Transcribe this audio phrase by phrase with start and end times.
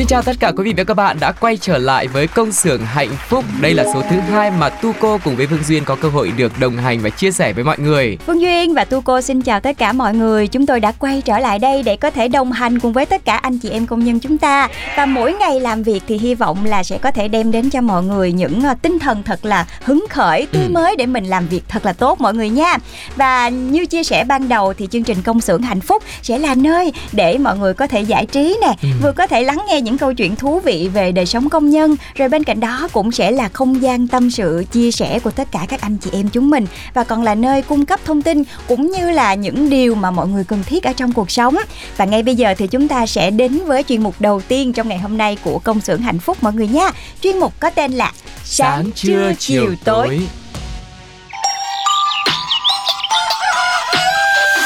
[0.00, 2.52] Xin chào tất cả quý vị và các bạn đã quay trở lại với công
[2.52, 3.44] xưởng hạnh phúc.
[3.60, 6.52] Đây là số thứ hai mà Tuco cùng với Phương Duyên có cơ hội được
[6.60, 8.18] đồng hành và chia sẻ với mọi người.
[8.26, 10.46] Phương Duyên và Tuco xin chào tất cả mọi người.
[10.46, 13.24] Chúng tôi đã quay trở lại đây để có thể đồng hành cùng với tất
[13.24, 14.68] cả anh chị em công nhân chúng ta.
[14.96, 17.80] Và mỗi ngày làm việc thì hy vọng là sẽ có thể đem đến cho
[17.80, 20.70] mọi người những ờ, tinh thần thật là hứng khởi, tươi ừ.
[20.70, 22.76] mới để mình làm việc thật là tốt mọi người nha.
[23.16, 26.54] Và như chia sẻ ban đầu thì chương trình công xưởng hạnh phúc sẽ là
[26.54, 28.88] nơi để mọi người có thể giải trí nè, ừ.
[29.02, 31.70] vừa có thể lắng nghe những những câu chuyện thú vị về đời sống công
[31.70, 31.96] nhân.
[32.14, 35.52] Rồi bên cạnh đó cũng sẽ là không gian tâm sự chia sẻ của tất
[35.52, 36.66] cả các anh chị em chúng mình.
[36.94, 40.28] Và còn là nơi cung cấp thông tin cũng như là những điều mà mọi
[40.28, 41.56] người cần thiết ở trong cuộc sống.
[41.96, 44.88] Và ngay bây giờ thì chúng ta sẽ đến với chuyên mục đầu tiên trong
[44.88, 46.90] ngày hôm nay của công xưởng hạnh phúc mọi người nha.
[47.22, 48.12] Chuyên mục có tên là
[48.44, 50.20] sáng, sáng trưa chiều tối, tối.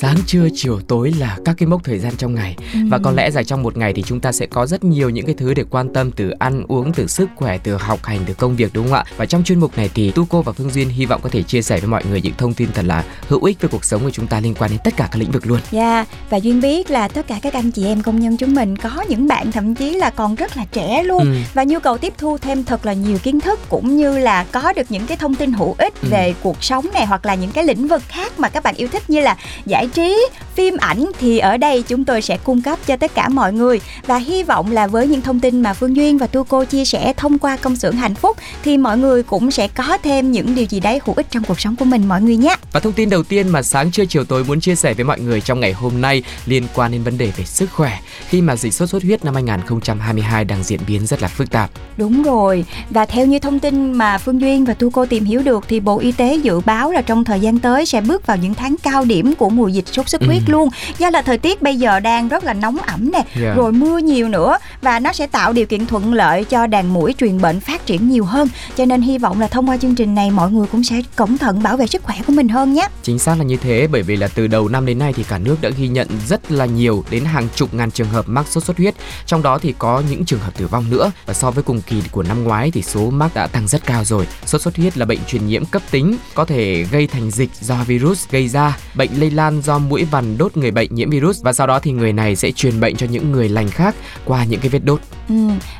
[0.00, 2.78] sáng trưa chiều tối là các cái mốc thời gian trong ngày ừ.
[2.90, 5.26] và có lẽ rằng trong một ngày thì chúng ta sẽ có rất nhiều những
[5.26, 8.34] cái thứ để quan tâm từ ăn uống từ sức khỏe từ học hành từ
[8.34, 10.70] công việc đúng không ạ và trong chuyên mục này thì tu cô và phương
[10.70, 13.04] duyên hy vọng có thể chia sẻ với mọi người những thông tin thật là
[13.28, 15.30] hữu ích về cuộc sống của chúng ta liên quan đến tất cả các lĩnh
[15.30, 18.20] vực luôn dạ yeah, và duyên biết là tất cả các anh chị em công
[18.20, 21.34] nhân chúng mình có những bạn thậm chí là còn rất là trẻ luôn ừ.
[21.54, 24.72] và nhu cầu tiếp thu thêm thật là nhiều kiến thức cũng như là có
[24.72, 26.08] được những cái thông tin hữu ích ừ.
[26.10, 28.88] về cuộc sống này hoặc là những cái lĩnh vực khác mà các bạn yêu
[28.88, 29.36] thích như là
[29.66, 33.28] giải trí phim ảnh thì ở đây chúng tôi sẽ cung cấp cho tất cả
[33.28, 36.44] mọi người và hy vọng là với những thông tin mà Phương Duyên và Tu
[36.44, 39.98] Cô chia sẻ thông qua công xưởng hạnh phúc thì mọi người cũng sẽ có
[40.02, 42.56] thêm những điều gì đấy hữu ích trong cuộc sống của mình mọi người nhé.
[42.72, 45.20] Và thông tin đầu tiên mà sáng trưa chiều tối muốn chia sẻ với mọi
[45.20, 47.98] người trong ngày hôm nay liên quan đến vấn đề về sức khỏe
[48.28, 51.70] khi mà dịch sốt xuất huyết năm 2022 đang diễn biến rất là phức tạp.
[51.96, 52.64] Đúng rồi.
[52.90, 55.80] Và theo như thông tin mà Phương Duyên và Tu Cô tìm hiểu được thì
[55.80, 58.74] Bộ Y tế dự báo là trong thời gian tới sẽ bước vào những tháng
[58.82, 60.52] cao điểm của mùa dịch sốt xuất huyết ừ.
[60.52, 60.68] luôn
[60.98, 63.26] do là thời tiết bây giờ đang rất là nóng ẩm nè yeah.
[63.36, 63.54] Dạ.
[63.54, 67.14] rồi mưa nhiều nữa và nó sẽ tạo điều kiện thuận lợi cho đàn mũi
[67.18, 70.14] truyền bệnh phát triển nhiều hơn cho nên hy vọng là thông qua chương trình
[70.14, 72.88] này mọi người cũng sẽ cẩn thận bảo vệ sức khỏe của mình hơn nhé
[73.02, 75.38] chính xác là như thế bởi vì là từ đầu năm đến nay thì cả
[75.38, 78.64] nước đã ghi nhận rất là nhiều đến hàng chục ngàn trường hợp mắc sốt
[78.64, 78.94] xuất huyết
[79.26, 82.02] trong đó thì có những trường hợp tử vong nữa và so với cùng kỳ
[82.10, 85.06] của năm ngoái thì số mắc đã tăng rất cao rồi sốt xuất huyết là
[85.06, 89.10] bệnh truyền nhiễm cấp tính có thể gây thành dịch do virus gây ra bệnh
[89.20, 92.12] lây lan do mũi vằn đốt người bệnh nhiễm virus và sau đó thì người
[92.12, 93.94] này sẽ truyền bệnh cho những người lành khác
[94.24, 95.00] qua những cái vết đốt.
[95.28, 95.34] Ừ,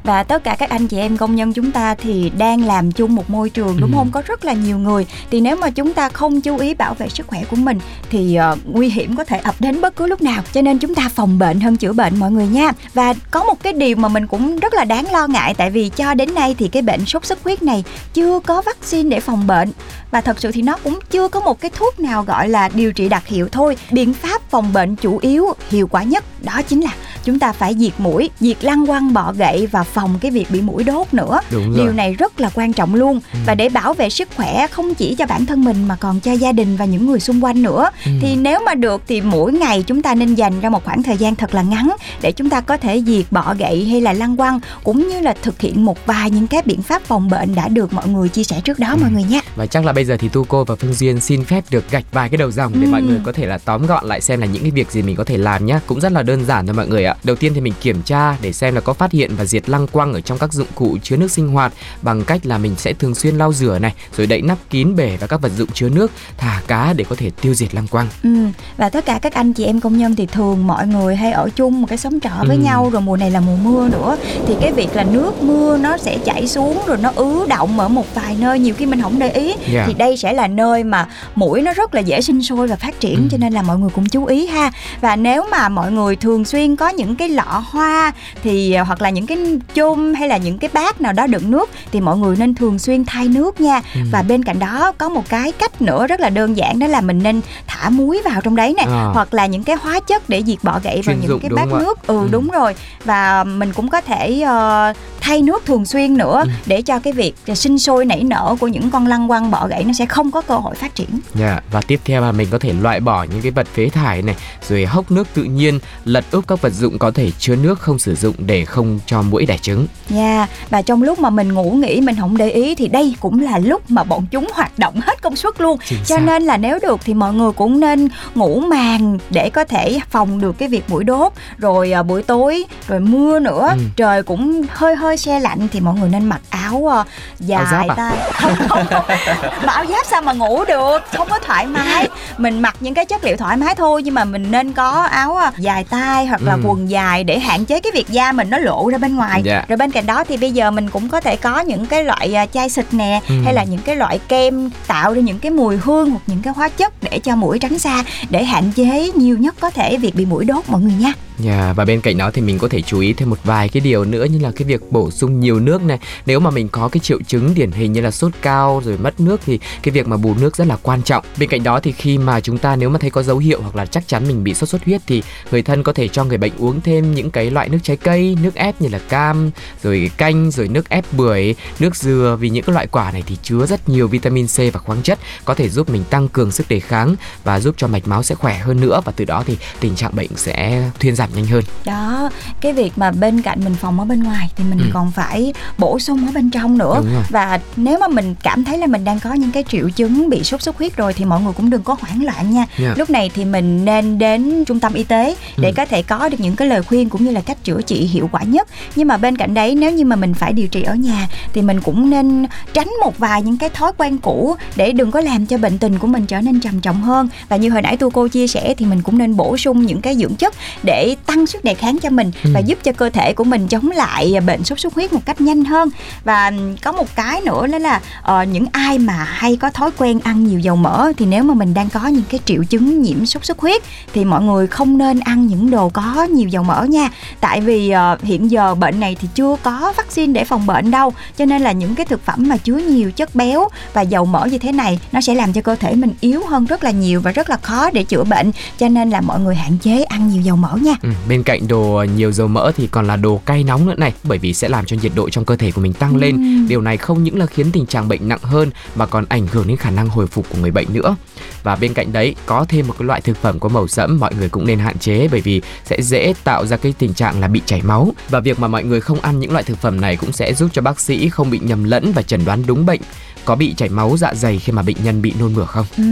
[0.04, 3.14] và tất cả các anh chị em công nhân chúng ta thì đang làm chung
[3.14, 3.96] một môi trường đúng ừ.
[3.96, 4.10] không?
[4.10, 7.08] Có rất là nhiều người thì nếu mà chúng ta không chú ý bảo vệ
[7.08, 7.78] sức khỏe của mình
[8.10, 10.42] thì uh, nguy hiểm có thể ập đến bất cứ lúc nào.
[10.52, 12.72] Cho nên chúng ta phòng bệnh hơn chữa bệnh mọi người nha.
[12.94, 15.88] Và có một cái điều mà mình cũng rất là đáng lo ngại tại vì
[15.88, 19.46] cho đến nay thì cái bệnh sốt xuất huyết này chưa có vaccine để phòng
[19.46, 19.72] bệnh
[20.10, 22.92] và thật sự thì nó cũng chưa có một cái thuốc nào gọi là điều
[22.92, 26.80] trị đặc hiệu thôi biện pháp phòng bệnh chủ yếu hiệu quả nhất đó chính
[26.80, 26.90] là
[27.24, 30.60] chúng ta phải diệt mũi diệt lăng quăng bọ gậy và phòng cái việc bị
[30.60, 33.38] mũi đốt nữa điều này rất là quan trọng luôn ừ.
[33.46, 36.32] và để bảo vệ sức khỏe không chỉ cho bản thân mình mà còn cho
[36.32, 38.10] gia đình và những người xung quanh nữa ừ.
[38.20, 41.16] thì nếu mà được thì mỗi ngày chúng ta nên dành ra một khoảng thời
[41.16, 41.90] gian thật là ngắn
[42.22, 45.34] để chúng ta có thể diệt bọ gậy hay là lăng quăng cũng như là
[45.42, 48.44] thực hiện một vài những cái biện pháp phòng bệnh đã được mọi người chia
[48.44, 48.98] sẻ trước đó ừ.
[49.00, 51.44] mọi người nhé và chắc là bây giờ thì tu cô và phương duyên xin
[51.44, 52.90] phép được gạch vài cái đầu dòng để ừ.
[52.90, 55.16] mọi người có thể là tóm gọn lại xem là những cái việc gì mình
[55.16, 57.16] có thể làm nhé cũng rất là đơn giản thôi mọi người ạ ạ.
[57.24, 59.86] Đầu tiên thì mình kiểm tra để xem là có phát hiện và diệt lăng
[59.86, 61.72] quăng ở trong các dụng cụ chứa nước sinh hoạt
[62.02, 65.16] bằng cách là mình sẽ thường xuyên lau rửa này, rồi đậy nắp kín bể
[65.20, 68.08] và các vật dụng chứa nước, thả cá để có thể tiêu diệt lăng quăng.
[68.22, 68.30] Ừ,
[68.76, 71.50] và tất cả các anh chị em công nhân thì thường mọi người hay ở
[71.56, 72.62] chung một cái xóm trọ với ừ.
[72.62, 74.16] nhau rồi mùa này là mùa mưa nữa
[74.46, 77.88] thì cái việc là nước mưa nó sẽ chảy xuống rồi nó ứ động ở
[77.88, 79.58] một vài nơi nhiều khi mình không để ý yeah.
[79.72, 79.84] Dạ.
[79.86, 83.00] thì đây sẽ là nơi mà mũi nó rất là dễ sinh sôi và phát
[83.00, 83.28] triển ừ.
[83.30, 86.44] cho nên là mọi người cũng chú ý ha và nếu mà mọi người thường
[86.44, 88.12] xuyên có những cái lọ hoa
[88.42, 89.38] thì à, hoặc là những cái
[89.74, 92.78] chum hay là những cái bát nào đó đựng nước thì mọi người nên thường
[92.78, 93.80] xuyên thay nước nha.
[93.94, 94.00] Ừ.
[94.12, 97.00] và bên cạnh đó có một cái cách nữa rất là đơn giản đó là
[97.00, 99.10] mình nên thả muối vào trong đấy nè à.
[99.14, 102.06] hoặc là những cái hóa chất để diệt bọ gậy vào những cái bát nước.
[102.06, 102.28] Ừ, ừ.
[102.30, 102.74] đúng rồi.
[103.04, 104.96] Và mình cũng có thể uh,
[105.30, 106.50] thay nước thường xuyên nữa ừ.
[106.66, 109.84] để cho cái việc sinh sôi nảy nở của những con lăng quăng bọ gãy
[109.84, 111.08] nó sẽ không có cơ hội phát triển.
[111.34, 111.64] Dạ yeah.
[111.70, 114.36] và tiếp theo là mình có thể loại bỏ những cái vật phế thải này
[114.68, 117.98] rồi hốc nước tự nhiên, lật úp các vật dụng có thể chứa nước không
[117.98, 119.86] sử dụng để không cho mũi đẻ trứng.
[120.08, 120.50] Dạ yeah.
[120.70, 123.58] và trong lúc mà mình ngủ nghỉ mình không để ý thì đây cũng là
[123.58, 125.78] lúc mà bọn chúng hoạt động hết công suất luôn.
[125.86, 126.22] Chính cho xác.
[126.26, 130.40] nên là nếu được thì mọi người cũng nên ngủ màn để có thể phòng
[130.40, 133.80] được cái việc mũi đốt rồi à, buổi tối rồi mưa nữa ừ.
[133.96, 137.06] trời cũng hơi hơi xe lạnh thì mọi người nên mặc áo uh,
[137.40, 137.94] dài áo à?
[137.94, 139.04] tay không không, không.
[139.66, 142.08] mà áo giáp sao mà ngủ được không có thoải mái
[142.38, 145.38] mình mặc những cái chất liệu thoải mái thôi nhưng mà mình nên có áo
[145.48, 146.60] uh, dài tay hoặc là ừ.
[146.64, 149.44] quần dài để hạn chế cái việc da mình nó lộ ra bên ngoài yeah.
[149.44, 149.64] Dạ.
[149.68, 152.34] rồi bên cạnh đó thì bây giờ mình cũng có thể có những cái loại
[152.44, 153.34] uh, chai xịt nè ừ.
[153.44, 156.52] hay là những cái loại kem tạo ra những cái mùi hương hoặc những cái
[156.56, 160.14] hóa chất để cho mũi tránh xa để hạn chế nhiều nhất có thể việc
[160.14, 161.12] bị mũi đốt mọi người nha
[161.44, 163.80] Yeah, và bên cạnh đó thì mình có thể chú ý thêm một vài cái
[163.80, 165.98] điều nữa như là cái việc bổ sung nhiều nước này.
[166.26, 169.20] Nếu mà mình có cái triệu chứng điển hình như là sốt cao rồi mất
[169.20, 171.24] nước thì cái việc mà bù nước rất là quan trọng.
[171.38, 173.76] Bên cạnh đó thì khi mà chúng ta nếu mà thấy có dấu hiệu hoặc
[173.76, 176.38] là chắc chắn mình bị sốt xuất huyết thì người thân có thể cho người
[176.38, 179.50] bệnh uống thêm những cái loại nước trái cây, nước ép như là cam,
[179.82, 183.36] rồi canh, rồi nước ép bưởi, nước dừa vì những cái loại quả này thì
[183.42, 186.68] chứa rất nhiều vitamin C và khoáng chất có thể giúp mình tăng cường sức
[186.68, 187.14] đề kháng
[187.44, 190.16] và giúp cho mạch máu sẽ khỏe hơn nữa và từ đó thì tình trạng
[190.16, 192.30] bệnh sẽ thuyên giảm nhanh hơn đó
[192.60, 194.84] cái việc mà bên cạnh mình phòng ở bên ngoài thì mình ừ.
[194.92, 198.86] còn phải bổ sung ở bên trong nữa và nếu mà mình cảm thấy là
[198.86, 201.52] mình đang có những cái triệu chứng bị sốt xuất huyết rồi thì mọi người
[201.52, 202.98] cũng đừng có hoảng loạn nha yeah.
[202.98, 205.74] lúc này thì mình nên đến trung tâm y tế để ừ.
[205.76, 208.28] có thể có được những cái lời khuyên cũng như là cách chữa trị hiệu
[208.32, 210.94] quả nhất nhưng mà bên cạnh đấy nếu như mà mình phải điều trị ở
[210.94, 215.10] nhà thì mình cũng nên tránh một vài những cái thói quen cũ để đừng
[215.10, 217.82] có làm cho bệnh tình của mình trở nên trầm trọng hơn và như hồi
[217.82, 220.54] nãy tu cô chia sẻ thì mình cũng nên bổ sung những cái dưỡng chất
[220.82, 222.50] để tăng sức đề kháng cho mình ừ.
[222.54, 225.40] và giúp cho cơ thể của mình chống lại bệnh sốt xuất huyết một cách
[225.40, 225.88] nhanh hơn.
[226.24, 226.52] Và
[226.82, 230.44] có một cái nữa đó là uh, những ai mà hay có thói quen ăn
[230.44, 233.44] nhiều dầu mỡ thì nếu mà mình đang có những cái triệu chứng nhiễm sốt
[233.44, 233.82] xuất huyết
[234.12, 237.10] thì mọi người không nên ăn những đồ có nhiều dầu mỡ nha.
[237.40, 241.12] Tại vì uh, hiện giờ bệnh này thì chưa có vaccine để phòng bệnh đâu
[241.38, 244.46] cho nên là những cái thực phẩm mà chứa nhiều chất béo và dầu mỡ
[244.46, 247.20] như thế này nó sẽ làm cho cơ thể mình yếu hơn rất là nhiều
[247.20, 248.52] và rất là khó để chữa bệnh.
[248.78, 250.94] Cho nên là mọi người hạn chế ăn nhiều dầu mỡ nha.
[251.02, 254.12] Ừ, bên cạnh đồ nhiều dầu mỡ thì còn là đồ cay nóng nữa này
[254.22, 256.36] bởi vì sẽ làm cho nhiệt độ trong cơ thể của mình tăng lên.
[256.36, 256.68] Ừ.
[256.68, 259.68] điều này không những là khiến tình trạng bệnh nặng hơn mà còn ảnh hưởng
[259.68, 261.16] đến khả năng hồi phục của người bệnh nữa.
[261.62, 264.34] Và bên cạnh đấy có thêm một cái loại thực phẩm có màu sẫm mọi
[264.34, 267.48] người cũng nên hạn chế bởi vì sẽ dễ tạo ra cái tình trạng là
[267.48, 268.12] bị chảy máu.
[268.28, 270.70] Và việc mà mọi người không ăn những loại thực phẩm này cũng sẽ giúp
[270.72, 273.00] cho bác sĩ không bị nhầm lẫn và chẩn đoán đúng bệnh
[273.44, 275.86] có bị chảy máu dạ dày khi mà bệnh nhân bị nôn mửa không?
[275.96, 276.04] Ừ,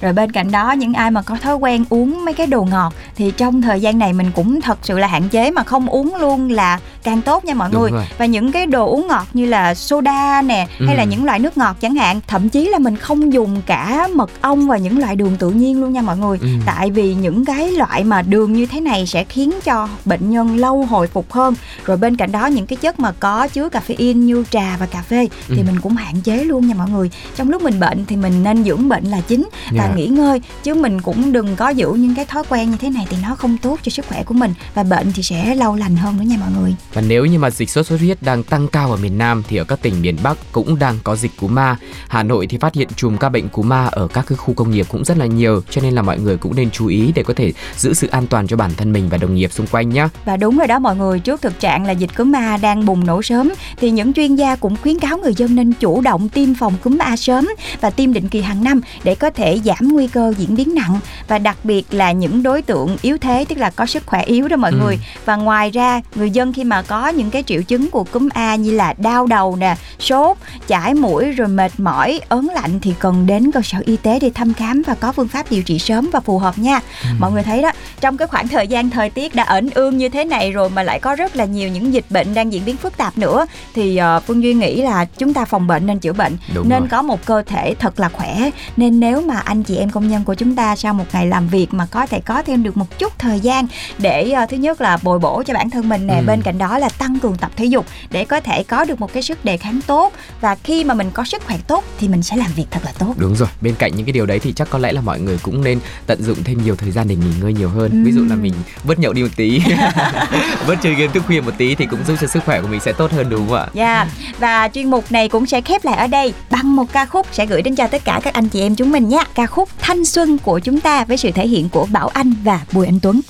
[0.00, 2.94] rồi bên cạnh đó những ai mà có thói quen uống mấy cái đồ ngọt
[3.16, 6.14] thì trong thời gian này mình cũng thật sự là hạn chế mà không uống
[6.14, 7.90] luôn là càng tốt nha mọi Đúng người.
[7.90, 8.04] Rồi.
[8.18, 10.86] Và những cái đồ uống ngọt như là soda nè ừ.
[10.86, 14.08] hay là những loại nước ngọt chẳng hạn, thậm chí là mình không dùng cả
[14.14, 16.38] mật ong và những loại đường tự nhiên luôn nha mọi người.
[16.40, 16.48] Ừ.
[16.66, 20.56] Tại vì những cái loại mà đường như thế này sẽ khiến cho bệnh nhân
[20.56, 21.54] lâu hồi phục hơn.
[21.84, 25.02] Rồi bên cạnh đó những cái chất mà có chứa caffeine như trà và cà
[25.02, 25.62] phê thì ừ.
[25.66, 28.64] mình cũng hạn chế luôn nha mọi người trong lúc mình bệnh thì mình nên
[28.64, 29.90] dưỡng bệnh là chính và yeah.
[29.90, 29.96] Dạ.
[29.96, 33.06] nghỉ ngơi chứ mình cũng đừng có giữ những cái thói quen như thế này
[33.10, 35.96] thì nó không tốt cho sức khỏe của mình và bệnh thì sẽ lâu lành
[35.96, 38.68] hơn nữa nha mọi người và nếu như mà dịch sốt xuất huyết đang tăng
[38.68, 41.54] cao ở miền Nam thì ở các tỉnh miền Bắc cũng đang có dịch cúm
[41.54, 41.76] ma
[42.08, 44.86] Hà Nội thì phát hiện chùm ca bệnh cúm ma ở các khu công nghiệp
[44.88, 47.34] cũng rất là nhiều cho nên là mọi người cũng nên chú ý để có
[47.36, 50.08] thể giữ sự an toàn cho bản thân mình và đồng nghiệp xung quanh nhé
[50.24, 53.06] và đúng rồi đó mọi người trước thực trạng là dịch cúm ma đang bùng
[53.06, 56.54] nổ sớm thì những chuyên gia cũng khuyến cáo người dân nên chủ động tiêm
[56.54, 57.48] phòng cúm A sớm
[57.80, 61.00] và tiêm định kỳ hàng năm để có thể giảm nguy cơ diễn biến nặng
[61.28, 64.48] và đặc biệt là những đối tượng yếu thế tức là có sức khỏe yếu
[64.48, 64.76] đó mọi ừ.
[64.76, 68.28] người và ngoài ra người dân khi mà có những cái triệu chứng của cúm
[68.34, 72.94] A như là đau đầu nè sốt chảy mũi rồi mệt mỏi ớn lạnh thì
[72.98, 75.78] cần đến cơ sở y tế để thăm khám và có phương pháp điều trị
[75.78, 77.08] sớm và phù hợp nha ừ.
[77.18, 77.70] mọi người thấy đó
[78.04, 80.82] trong cái khoảng thời gian thời tiết đã ẩn ương như thế này rồi mà
[80.82, 84.00] lại có rất là nhiều những dịch bệnh đang diễn biến phức tạp nữa thì
[84.16, 86.88] uh, Phương Duy nghĩ là chúng ta phòng bệnh nên chữa bệnh Đúng nên rồi.
[86.90, 90.24] có một cơ thể thật là khỏe nên nếu mà anh chị em công nhân
[90.24, 92.98] của chúng ta sau một ngày làm việc mà có thể có thêm được một
[92.98, 93.66] chút thời gian
[93.98, 96.26] để uh, thứ nhất là bồi bổ cho bản thân mình nè Ừ.
[96.26, 99.12] bên cạnh đó là tăng cường tập thể dục để có thể có được một
[99.12, 102.22] cái sức đề kháng tốt và khi mà mình có sức khỏe tốt thì mình
[102.22, 104.52] sẽ làm việc thật là tốt Đúng rồi, bên cạnh những cái điều đấy thì
[104.52, 107.16] chắc có lẽ là mọi người cũng nên tận dụng thêm nhiều thời gian để
[107.16, 107.90] nghỉ ngơi nhiều hơn.
[108.02, 109.60] Ví dụ là mình bớt nhậu đi một tí,
[110.68, 112.80] bớt chơi game thức khuya một tí thì cũng giúp cho sức khỏe của mình
[112.80, 113.66] sẽ tốt hơn đúng không ạ?
[113.74, 114.06] Dạ,
[114.38, 117.46] và chuyên mục này cũng sẽ khép lại ở đây bằng một ca khúc sẽ
[117.46, 119.24] gửi đến cho tất cả các anh chị em chúng mình nhé.
[119.34, 122.60] Ca khúc Thanh Xuân của chúng ta với sự thể hiện của Bảo Anh và
[122.72, 123.20] Bùi Anh Tuấn.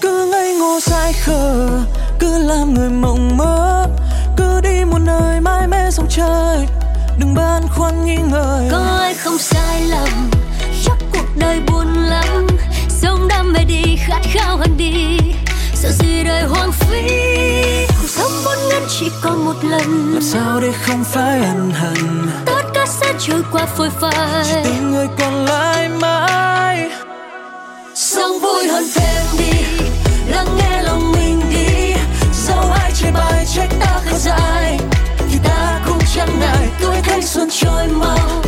[0.00, 1.68] cứ ngây ngô dại khờ
[2.18, 3.86] cứ làm người mộng mơ
[4.36, 4.73] cứ đi
[5.04, 6.66] nơi mãi mê sông trời
[7.18, 8.68] đừng băn khoăn nghi ngờ.
[8.70, 10.30] Có ai không sai lầm
[10.84, 12.46] chắc cuộc đời buồn lắm.
[12.88, 15.18] Sống đam mê đi khát khao hơn đi.
[15.74, 17.02] Sợ gì đời hoang phí.
[18.00, 20.12] Cuộc sống vốn ngắn chỉ còn một lần.
[20.14, 22.28] Làm sao để không phải ân hận?
[22.46, 24.64] Tất cả sẽ trôi qua phôi phai.
[24.64, 26.90] Tình người còn lại mãi.
[27.94, 29.64] Sống vui hơn thêm đi
[30.28, 31.94] lắng nghe lòng mình đi.
[32.46, 34.93] Dẫu ai chê bai trách ta ta cũng
[36.26, 38.42] chẳng ngại tuổi thanh xuân trôi mau.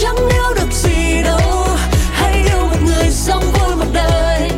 [0.00, 1.66] Chẳng nếu được gì đâu,
[2.12, 4.50] hãy yêu một người sống vui một đời.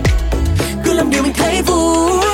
[0.84, 2.31] Cứ làm điều mình thấy vui.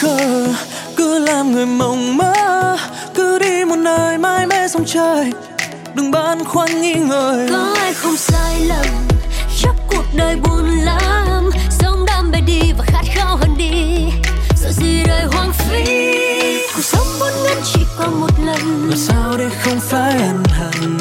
[0.00, 0.46] Khờ
[0.96, 2.76] cứ làm người mộng mơ
[3.14, 5.32] cứ đi một nơi mãi mê sông trời.
[5.94, 7.46] Đừng băn khoăn nghi ngờ.
[7.50, 8.86] Có ai không sai lầm
[9.62, 11.50] chắc cuộc đời buồn lắm.
[11.70, 14.10] Sống đam mê đi và khát khao hơn đi.
[14.56, 15.84] Sợ gì đời hoang phí
[16.74, 18.88] cuộc sống vốn ngắn chỉ còn một lần.
[18.88, 20.98] Làm sao để không phải ân hận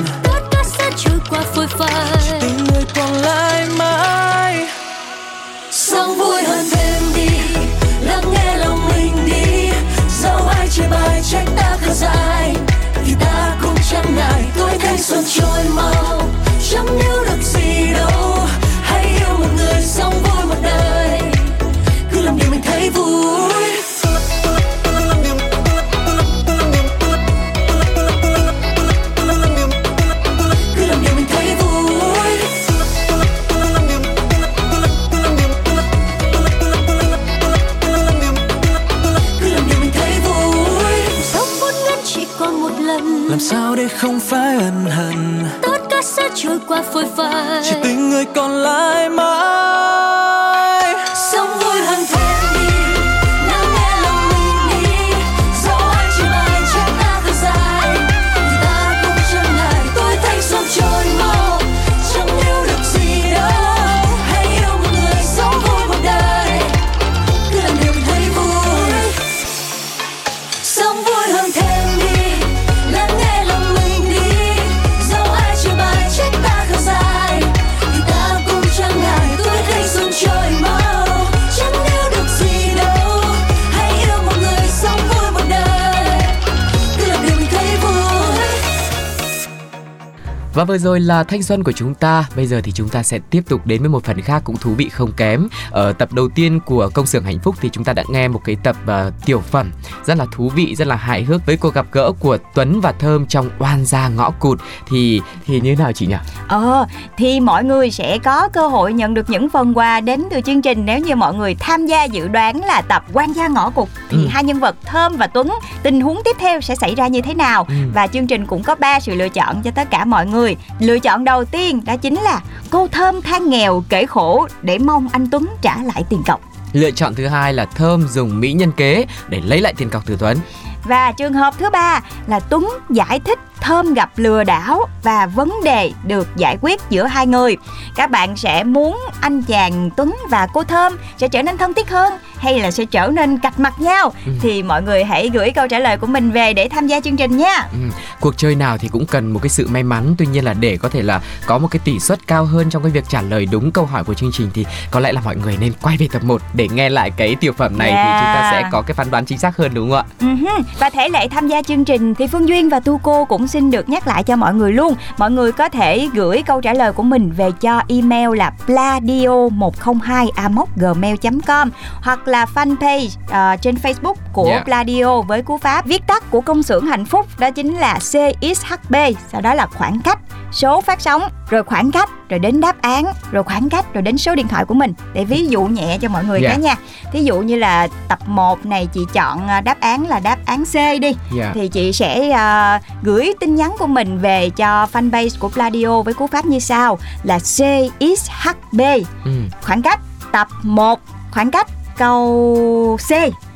[90.56, 92.26] Và vừa rồi là thanh xuân của chúng ta.
[92.36, 94.72] Bây giờ thì chúng ta sẽ tiếp tục đến với một phần khác cũng thú
[94.78, 95.48] vị không kém.
[95.72, 98.42] Ở tập đầu tiên của công xưởng hạnh phúc thì chúng ta đã nghe một
[98.46, 99.72] cái tập ờ, tiểu phẩm
[100.06, 102.92] rất là thú vị, rất là hài hước với cuộc gặp gỡ của Tuấn và
[102.92, 104.60] Thơm trong oan gia ngõ cụt
[104.90, 106.16] thì thì như thế nào chị nhỉ?
[106.48, 106.86] Ờ,
[107.18, 110.62] thì mọi người sẽ có cơ hội nhận được những phần quà đến từ chương
[110.62, 113.90] trình nếu như mọi người tham gia dự đoán là tập quan gia ngõ cụt
[114.10, 114.28] thì Ừ.
[114.30, 115.50] hai nhân vật Thơm và Tuấn
[115.84, 117.76] tình huống tiếp theo sẽ xảy ra như thế nào Ừ.
[117.94, 120.45] và chương trình cũng có ba sự lựa chọn cho tất cả mọi người.
[120.80, 125.08] Lựa chọn đầu tiên đó chính là cô Thơm than nghèo kể khổ để mong
[125.12, 126.42] anh Tuấn trả lại tiền cọc.
[126.74, 130.06] Lựa chọn thứ hai là Thơm dùng mỹ nhân kế để lấy lại tiền cọc
[130.06, 130.38] từ Tuấn.
[130.84, 135.54] Và trường hợp thứ ba là Tuấn giải thích thơm gặp lừa đảo và vấn
[135.64, 137.58] đề được giải quyết giữa hai người
[137.96, 141.90] các bạn sẽ muốn anh chàng tuấn và cô thơm sẽ trở nên thân thiết
[141.90, 144.32] hơn hay là sẽ trở nên cạch mặt nhau Ừ.
[144.42, 147.18] thì mọi người hãy gửi câu trả lời của mình về để tham gia chương
[147.18, 147.78] trình nha Ừ,
[148.20, 150.78] cuộc chơi nào thì cũng cần một cái sự may mắn tuy nhiên là để
[150.78, 153.46] có thể là có một cái tỷ suất cao hơn trong cái việc trả lời
[153.52, 156.08] đúng câu hỏi của chương trình thì có lẽ là mọi người nên quay về
[156.12, 158.22] tập 1 để nghe lại cái tiểu phẩm này thì Yeah.
[158.22, 160.62] chúng ta sẽ có cái phán đoán chính xác hơn đúng không ạ Uh-huh.
[160.80, 163.72] Và thể lệ tham gia chương trình thì Phương Duyên và Tu Cô cũng xin
[163.72, 164.96] được nhắc lại cho mọi người luôn.
[165.18, 170.66] Mọi người có thể gửi câu trả lời của mình về cho email là pladio102
[170.76, 171.70] gmail.com
[172.02, 174.66] hoặc là fanpage ờ, trên Facebook của Yeah.
[174.66, 178.96] Pladio với cú pháp viết tắt của công xưởng hạnh phúc đó chính là CXHB
[179.32, 180.20] sau đó là khoảng cách
[180.52, 184.18] số phát sóng rồi khoảng cách rồi đến đáp án rồi khoảng cách rồi đến
[184.18, 184.94] số điện thoại của mình.
[185.14, 186.52] Để ví dụ nhẹ cho mọi người Yeah.
[186.54, 186.76] cái nha.
[187.12, 190.64] Thí dụ như là tập 1 này chị chọn à, đáp án là đáp án
[190.66, 191.16] C đi.
[191.38, 191.52] Dạ.
[191.54, 196.14] thì chị sẽ à, gửi tin nhắn của mình về cho fanpage của Pladio với
[196.14, 196.98] cú pháp như sau.
[197.24, 198.82] Là CXHB
[199.26, 199.32] Ừ.
[199.62, 200.00] khoảng cách
[200.32, 201.00] tập 1
[201.32, 201.68] khoảng cách
[201.98, 203.12] câu C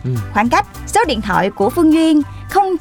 [0.06, 0.12] Ừ.
[0.34, 2.22] khoảng cách số điện thoại của Phương Duyên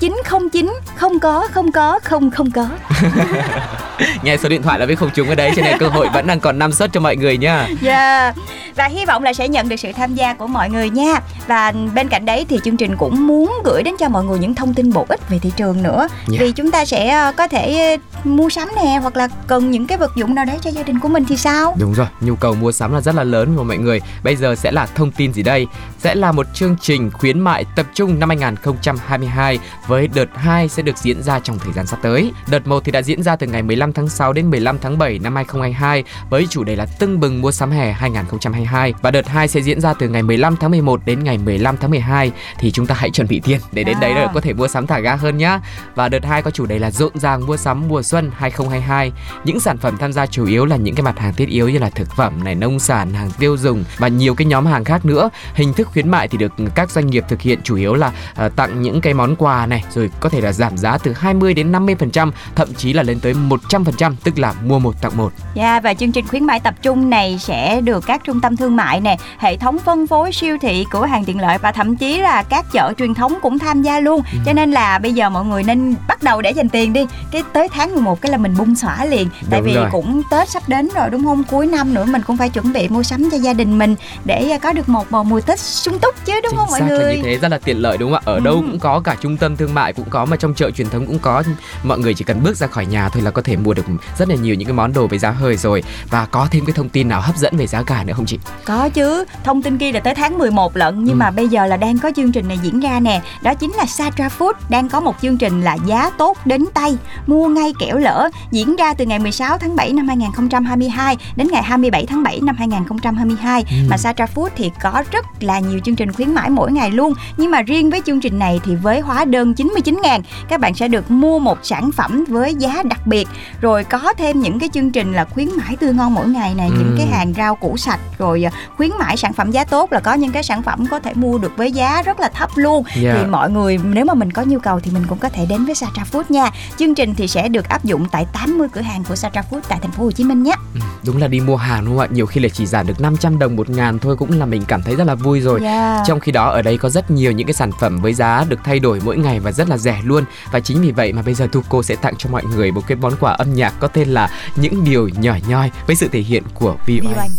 [0.00, 2.68] 0909 không có không có không không có
[4.22, 6.26] nghe số điện thoại là biết không trúng ở đấy cho nên cơ hội vẫn
[6.26, 8.34] đang còn năm suất cho mọi người nhá Yeah.
[8.78, 11.20] Và hy vọng là sẽ nhận được sự tham gia của mọi người nha.
[11.46, 14.54] Và bên cạnh đấy thì chương trình cũng muốn gửi đến cho mọi người những
[14.54, 16.08] thông tin bổ ích về thị trường nữa.
[16.30, 16.40] Yeah.
[16.40, 19.86] Vì chúng ta sẽ ờ, có thể ờ, mua sắm nè hoặc là cần những
[19.86, 21.76] cái vật dụng nào đấy cho gia đình của mình thì sao?
[21.78, 24.00] Đúng rồi, nhu cầu mua sắm là rất là lớn của mọi người.
[24.22, 25.66] Bây giờ sẽ là thông tin gì đây?
[25.98, 30.82] Sẽ là một chương trình khuyến mại tập trung năm 2022 với đợt 2 sẽ
[30.82, 32.32] được diễn ra trong thời gian sắp tới.
[32.50, 35.18] Đợt 1 thì đã diễn ra từ ngày 15 tháng 6 đến 15 tháng 7
[35.18, 39.48] năm 2022 với chủ đề là tưng bừng mua sắm hè 2022 và đợt 2
[39.48, 42.86] sẽ diễn ra từ ngày 15 tháng 11 đến ngày 15 tháng 12 thì chúng
[42.86, 44.20] ta hãy chuẩn bị tiền để đến đấy À.
[44.20, 45.60] là có thể mua sắm thả ga hơn nhá.
[45.94, 49.12] Và đợt 2 có chủ đề là rộn ràng mua sắm mùa xuân 2022.
[49.44, 51.78] Những sản phẩm tham gia chủ yếu là những cái mặt hàng thiết yếu như
[51.78, 55.04] là thực phẩm này, nông sản, hàng tiêu dùng và nhiều cái nhóm hàng khác
[55.04, 55.30] nữa.
[55.54, 58.48] Hình thức khuyến mại thì được các doanh nghiệp thực hiện chủ yếu là ờ,
[58.48, 61.72] tặng những cái món quà này rồi có thể là giảm giá từ 20 đến
[61.72, 65.32] 50%, thậm chí là lên tới 100%, tức là mua một tặng một.
[65.54, 68.76] Yeah, và chương trình khuyến mại tập trung này sẽ được các trung tâm thương
[68.76, 72.18] mại nè, hệ thống phân phối siêu thị, cửa hàng tiện lợi và thậm chí
[72.18, 74.22] là các chợ truyền thống cũng tham gia luôn.
[74.32, 74.38] Ừ.
[74.46, 77.06] Cho nên là bây giờ mọi người nên bắt đầu để dành tiền đi.
[77.30, 79.28] Cái tới tháng 11 cái là mình bung xõa liền.
[79.50, 79.88] Tại Đúng vì rồi.
[79.92, 81.44] cũng Tết sắp đến rồi đúng không?
[81.44, 84.58] Cuối năm nữa mình cũng phải chuẩn bị mua sắm cho gia đình mình để
[84.62, 87.16] có được một bầu mùa Tết sung túc chứ đúng Chính không mọi người?
[87.16, 88.32] như thế rất là tiện lợi đúng không ạ?
[88.32, 88.40] Ở Ừ.
[88.40, 91.06] đâu cũng có cả trung tâm thương mại cũng có mà trong chợ truyền thống
[91.06, 91.42] cũng có.
[91.82, 93.84] Mọi người chỉ cần bước ra khỏi nhà thôi là có thể mua được
[94.18, 96.72] rất là nhiều những cái món đồ với giá hời rồi và có thêm cái
[96.72, 98.38] thông tin nào hấp dẫn về giá cả nữa không chị?
[98.64, 101.18] Có chứ, thông tin kia là tới tháng 11 lận nhưng Ừ.
[101.18, 103.20] mà bây giờ là đang có chương trình này diễn ra nè.
[103.42, 106.96] Đó chính là Satra Food đang có một chương trình là giá tốt đến tay,
[107.26, 111.62] mua ngay kẻo lỡ diễn ra từ ngày 16 tháng 7 năm 2022 đến ngày
[111.62, 113.64] 27 tháng 7 năm 2022.
[113.70, 113.76] Ừ.
[113.90, 117.12] Mà Satra Food thì có rất là nhiều chương trình khuyến mãi mỗi ngày luôn.
[117.36, 120.74] Nhưng mà riêng với chương trình này thì với hóa đơn 99 ngàn các bạn
[120.74, 123.28] sẽ được mua một sản phẩm với giá đặc biệt
[123.60, 126.70] rồi có thêm những cái chương trình là khuyến mãi tươi ngon mỗi ngày này
[126.70, 126.94] những Ừ.
[126.98, 130.14] cái hàng rau củ sạch rồi à, khuyến mãi sản phẩm giá tốt là có
[130.14, 133.14] những cái sản phẩm có thể mua được với giá rất là thấp luôn Dạ.
[133.18, 135.64] thì mọi người nếu mà mình có nhu cầu thì mình cũng có thể đến
[135.64, 139.04] với Satra Food nha chương trình thì sẽ được áp dụng tại 80 cửa hàng
[139.08, 141.56] của Satra Food tại thành phố Hồ Chí Minh nhé Ừ, đúng là đi mua
[141.56, 142.12] hàng đúng không ạ?
[142.12, 144.82] Nhiều khi là chỉ giảm được 500 đồng một ngàn thôi cũng là mình cảm
[144.82, 145.60] thấy rất là vui rồi.
[145.60, 146.02] yeah.
[146.06, 148.60] Trong khi đó ở đây có rất nhiều những cái sản phẩm với giá được
[148.64, 150.24] thay đổi mỗi ngày và rất là rẻ luôn.
[150.52, 152.98] Và chính vì vậy mà bây giờ Tuco sẽ tặng cho mọi người một cái
[153.00, 156.42] món quà âm nhạc có tên là Những Điều Nhỏ Nhoi Với sự thể hiện
[156.54, 157.30] của Vi Oanh.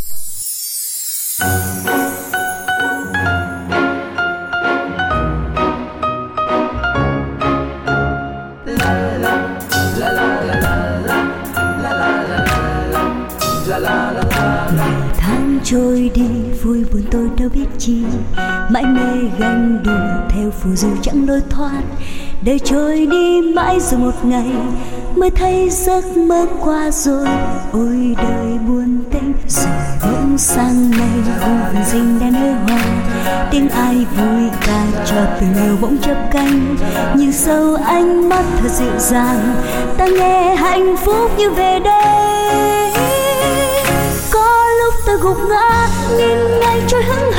[15.63, 16.28] Trôi đi
[17.49, 18.03] đâu biết chi.
[18.69, 21.81] Mãi mê ganh đùa theo phù du chẳng lối thoát.
[22.41, 24.51] Đời trôi đi mãi rồi một ngày
[25.15, 27.27] mới thấy giấc mơ qua rồi.
[27.71, 31.09] Ôi đời buồn tênh rồi bỗng sang nay
[31.41, 32.83] vùng rình đen nơi hoa.
[33.51, 36.75] Tiếng ai vui ca cho tình yêu bỗng chớp cánh
[37.15, 39.55] nhìn sâu ánh mắt thật dịu dàng,
[39.97, 42.91] ta nghe hạnh phúc như về đây.
[44.31, 47.38] Có lúc ta gục ngã, nhìn ngay trôi hững hờ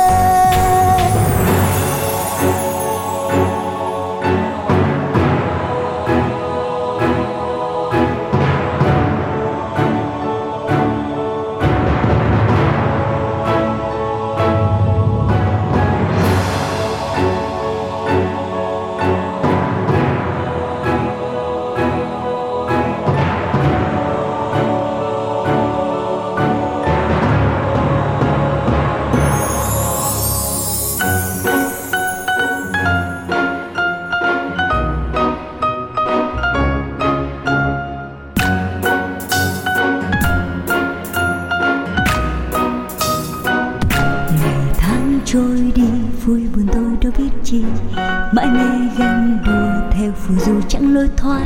[50.93, 51.45] Lối thoát.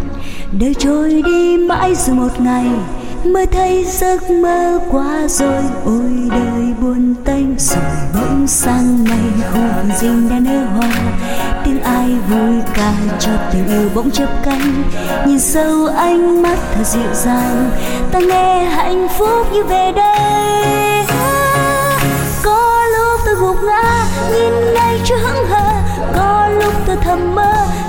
[0.60, 2.66] Đời trôi đi mãi rồi một ngày
[3.26, 5.64] mới thấy giấc mơ qua rồi.
[5.86, 10.90] Ôi đời buồn tênh rồi, bỗng sang ngày khu vườn rình đã nở hoa.
[11.64, 14.84] Tiếng ai vui ca cho tình yêu bỗng chớp cánh.
[15.28, 17.72] Nhìn sâu ánh mắt thật dịu dàng,
[18.12, 21.06] ta nghe hạnh phúc như về đây.
[22.44, 25.72] Có lúc tôi gục ngã, nhìn ngay chưa hững hờ.
[26.16, 27.55] Có lúc tôi thầm mơ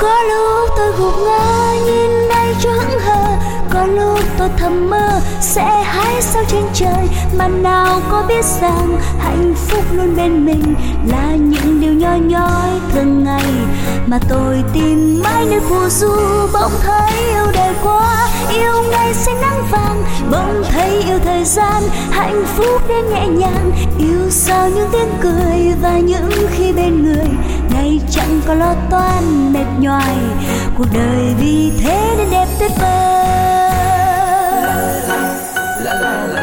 [0.00, 3.36] Có lúc tôi gục ngã, nhìn ngay cho hững hờ.
[3.70, 7.08] Có lúc tôi thầm mơ, sẽ hái sao trên trời.
[7.38, 10.74] Mà nào có biết rằng hạnh phúc luôn bên mình
[11.06, 13.52] là những điều nhỏ nhói thường ngày.
[14.06, 16.10] Mà tôi tìm mãi nơi phù du
[16.52, 17.07] bỗng thấy
[20.30, 23.72] bỗng thấy yêu thời gian, hạnh phúc đến nhẹ nhàng.
[23.98, 27.28] Yêu sao những tiếng cười và những khi bên người,
[27.74, 30.16] ngày chẳng có lo toan, mệt nhoài.
[30.78, 33.08] Cuộc đời vì thế nên đẹp tuyệt vời.
[35.84, 36.37] Chào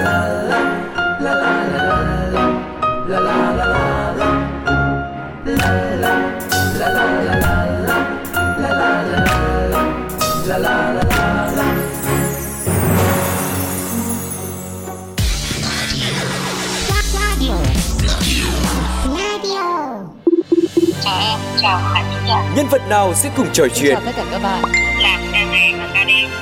[22.27, 23.93] Nhân vật nào sẽ cùng trò chuyện?
[23.93, 24.61] chào tất cả các bạn.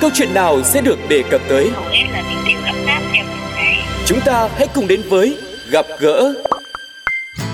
[0.00, 1.70] Câu chuyện nào sẽ được đề cập tới?
[4.06, 5.38] Chúng ta hãy cùng đến với
[5.70, 6.34] Gặp gỡ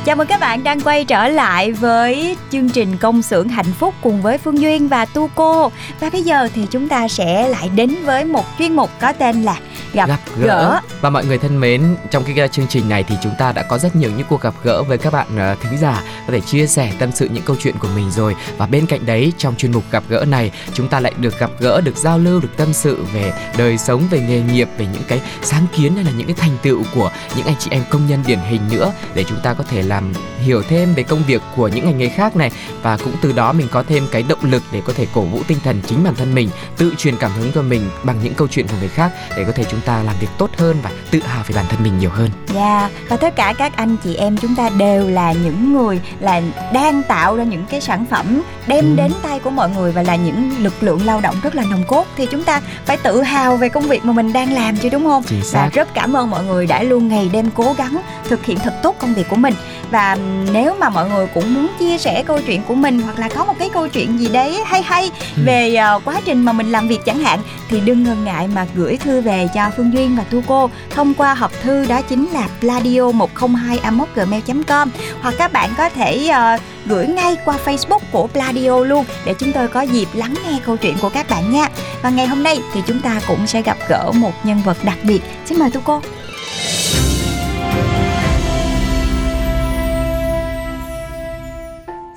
[0.04, 3.94] Chào mừng các bạn đang quay trở lại với chương trình Công xưởng hạnh phúc
[4.02, 5.72] cùng với Phương Duyên và Tu Cô.
[6.00, 9.42] Và bây giờ thì chúng ta sẽ lại đến với một chuyên mục có tên
[9.42, 9.56] là
[9.92, 10.80] Gặp, gặp gỡ.
[11.00, 13.78] Và mọi người thân mến trong cái chương trình này thì chúng ta đã có
[13.78, 16.66] rất nhiều những cuộc gặp gỡ với các bạn uh, thính giả có thể chia
[16.66, 18.36] sẻ tâm sự những câu chuyện của mình rồi.
[18.56, 21.50] Và bên cạnh đấy trong chuyên mục gặp gỡ này chúng ta lại được gặp
[21.58, 25.02] gỡ được giao lưu được tâm sự về đời sống về nghề nghiệp về những
[25.08, 28.06] cái sáng kiến hay là những cái thành tựu của những anh chị em công
[28.06, 31.42] nhân điển hình nữa để chúng ta có thể làm hiểu thêm về công việc
[31.57, 32.50] của những ngành nghề khác này.
[32.83, 35.40] Và cũng từ đó mình có thêm cái động lực để có thể cổ vũ
[35.46, 38.48] tinh thần chính bản thân mình tự truyền cảm hứng cho mình bằng những câu
[38.48, 41.20] chuyện của người khác để có thể chúng ta làm việc tốt hơn và tự
[41.22, 42.31] hào về bản thân mình nhiều hơn.
[42.55, 46.40] Dạ và tất cả các anh chị em chúng ta đều là những người là
[46.72, 48.96] đang tạo ra những cái sản phẩm đem Ừ.
[48.96, 51.85] đến tay của mọi người và là những lực lượng lao động rất là nồng
[51.85, 52.07] cốt.
[52.16, 55.05] Thì chúng ta phải tự hào về công việc mà mình đang làm chứ đúng
[55.05, 55.22] không?
[55.26, 55.70] chính Và xác.
[55.72, 58.96] rất cảm ơn mọi người đã luôn ngày đêm cố gắng thực hiện thật tốt
[58.98, 59.55] công việc của mình
[59.90, 60.16] và
[60.53, 63.44] nếu mà mọi người cũng muốn chia sẻ câu chuyện của mình hoặc là có
[63.44, 65.42] một cái câu chuyện gì đấy hay hay Ừ.
[65.46, 68.66] về ờ, quá trình mà mình làm việc chẳng hạn thì đừng ngần ngại mà
[68.74, 72.26] gửi thư về cho Phương Duyên và Tu Cô thông qua hộp thư đó chính
[72.33, 73.79] là pladio 102
[74.14, 79.05] gmail com hoặc các bạn có thể ờ, gửi ngay qua Facebook của Pladio luôn
[79.24, 81.68] để chúng tôi có dịp lắng nghe câu chuyện của các bạn nha.
[82.03, 84.98] Và ngày hôm nay thì chúng ta cũng sẽ gặp gỡ một nhân vật đặc
[85.03, 85.20] biệt.
[85.46, 86.00] Xin mời Tu Cô.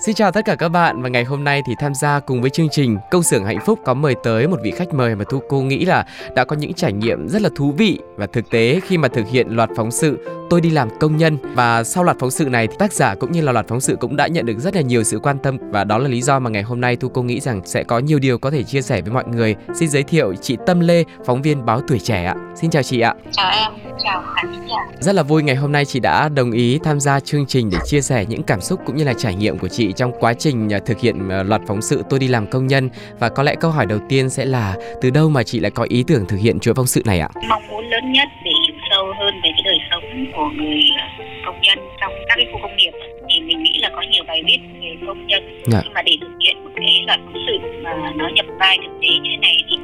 [0.06, 2.50] Xin chào tất cả các bạn và ngày hôm nay thì tham gia cùng với
[2.50, 5.42] chương trình Công xưởng hạnh phúc có mời tới một vị khách mời mà Thu
[5.50, 8.80] cô nghĩ là đã có những trải nghiệm rất là thú vị và thực tế
[8.88, 10.18] khi mà thực hiện loạt phóng sự
[10.50, 13.32] Tôi đi làm công nhân và sau loạt phóng sự này thì tác giả cũng
[13.32, 15.58] như là loạt phóng sự cũng đã nhận được rất là nhiều sự quan tâm
[15.62, 18.00] và đó là lý do mà ngày hôm nay Thu cô nghĩ rằng sẽ có
[18.00, 19.56] nhiều điều có thể chia sẻ với mọi người.
[19.76, 22.36] Xin giới thiệu chị Tâm Lê, phóng viên báo Tuổi Trẻ ạ.
[22.56, 23.16] Xin chào chị ạ.
[23.32, 23.72] Chào em,
[24.04, 24.98] chào khán giả.
[25.00, 27.78] Rất là vui ngày hôm nay chị đã đồng ý tham gia chương trình để
[27.86, 30.74] chia sẻ những cảm xúc cũng như là trải nghiệm của chị trong quá trình
[30.74, 33.56] à, thực hiện à, loạt phóng sự Tôi đi làm công nhân và có lẽ
[33.62, 36.38] câu hỏi đầu tiên sẽ là từ đâu mà chị lại có ý tưởng thực
[36.38, 37.30] hiện chuỗi phóng sự này ạ?
[37.50, 40.04] Mong muốn lớn nhất để hiểu sâu hơn về cái đời sống
[40.36, 42.92] của người ờ, công nhân trong các cái khu công nghiệp
[43.30, 45.80] thì mình nghĩ là có nhiều bài viết về công nhân Dạ.
[45.84, 48.94] nhưng mà để thực hiện một cái loạt phóng sự mà nó nhập vai thực
[49.02, 49.76] tế như thế này thì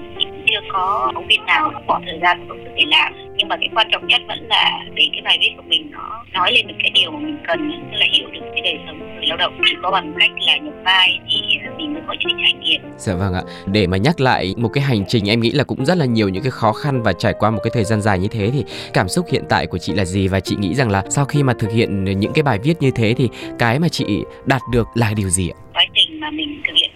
[0.50, 3.70] chưa có phóng viên nào bỏ thời gian phóng sự để làm nhưng mà cái
[3.76, 6.74] quan trọng nhất vẫn là để cái bài viết của mình nó nói lên được
[6.80, 9.38] cái điều mà mình cần tức là hiểu được cái đời sống của người lao
[9.38, 12.82] động chỉ có bằng cách là nhập vai thì mình mới có cái trải nghiệm
[12.98, 13.42] Dạ vâng ạ.
[13.66, 16.30] Để mà nhắc lại một cái hành trình em nghĩ là cũng rất là nhiều
[16.30, 18.64] những cái khó khăn và trải qua một cái thời gian dài như thế thì
[18.94, 21.44] cảm xúc hiện tại của chị là gì và chị nghĩ rằng là sau khi
[21.44, 24.88] mà thực hiện những cái bài viết như thế thì cái mà chị đạt được
[24.96, 25.58] là điều gì ạ?
[25.74, 26.89] quá trình mà mình thực hiện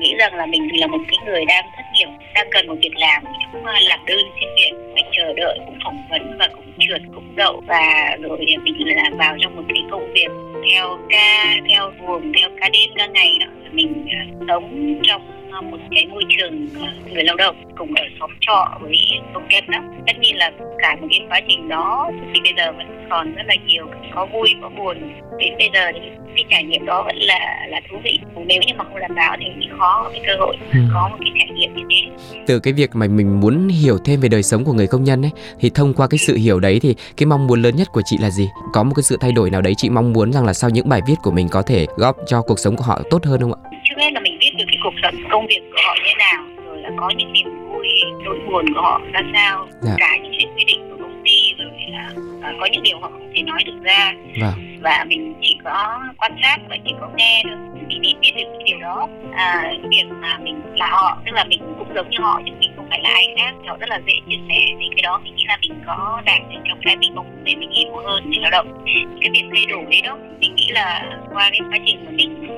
[0.00, 2.96] nghĩ rằng là mình là một cái người đang thất nghiệp, đang cần một việc
[2.96, 6.72] làm, cũng à, làm đơn xin việc, phải chờ đợi, cũng phỏng vấn và cũng
[6.78, 10.28] trượt, cũng đậu và rồi mình là vào trong một cái công việc
[10.70, 13.46] theo ca, theo buồng theo ca đêm, ca ngày đó.
[13.72, 18.30] Mình à, sống trong một cái môi trường ờ, người lao động cùng ở xóm
[18.40, 18.96] trọ với
[19.34, 19.78] công nhân đó.
[20.06, 23.42] Tất nhiên là cả một cái quá trình đó thì bây giờ vẫn còn rất
[23.46, 24.96] là nhiều có vui có buồn.
[25.38, 26.00] Đến bây giờ thì
[26.36, 28.18] cái trải nghiệm đó vẫn là là thú vị.
[28.46, 30.56] Nếu như mà không làm báo thì khó có cái cơ hội
[30.94, 32.36] có một cái trải nghiệm như thế.
[32.46, 35.24] Từ cái việc mà mình muốn hiểu thêm về đời sống của người công nhân
[35.24, 35.30] ấy
[35.60, 38.18] thì thông qua cái sự hiểu đấy thì cái mong muốn lớn nhất của chị
[38.18, 38.48] là gì?
[38.72, 40.88] Có một cái sự thay đổi nào đấy chị mong muốn rằng là sau những
[40.88, 43.52] bài viết của mình có thể góp cho cuộc sống của họ tốt hơn không
[43.52, 43.60] ạ?
[43.88, 46.14] Trước hết là mình biết được cái cuộc sống công việc của họ như thế
[46.18, 47.88] nào rồi là có những niềm vui
[48.24, 49.94] nỗi buồn của họ ra sao Dạ.
[49.98, 52.10] cả những cái quy định của công ty rồi là
[52.42, 54.78] à, có những điều họ không thể nói được ra Vâng.
[54.82, 57.56] và mình chỉ có quan sát và chỉ có nghe thôi
[57.88, 61.60] mình biết được cái điều đó à, việc mà mình là họ tức là mình
[61.78, 64.12] cũng giống như họ nhưng mình không phải là ai khác họ rất là dễ
[64.28, 67.14] chia sẻ thì cái đó mình nghĩ là mình có đạt được trong cái mình
[67.14, 68.82] mong để mình hiểu hơn về lao động
[69.20, 72.48] cái việc thay đổi đấy đó mình nghĩ là qua cái quá trình mà mình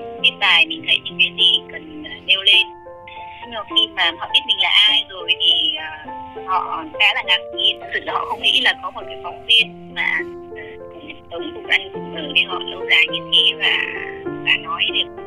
[0.40, 2.66] bài mình thấy những cái gì cần à, nêu lên.
[3.42, 6.06] Nhưng mà khi mà họ biết mình là ai rồi thì à,
[6.46, 7.80] họ khá là ngạc nhiên.
[7.80, 10.18] Thực sự là họ không nghĩ là có một cái phóng viên mà
[10.56, 10.64] à,
[11.30, 13.78] sống cùng ăn cùng ở với họ lâu dài như thế và
[14.44, 15.24] và nói được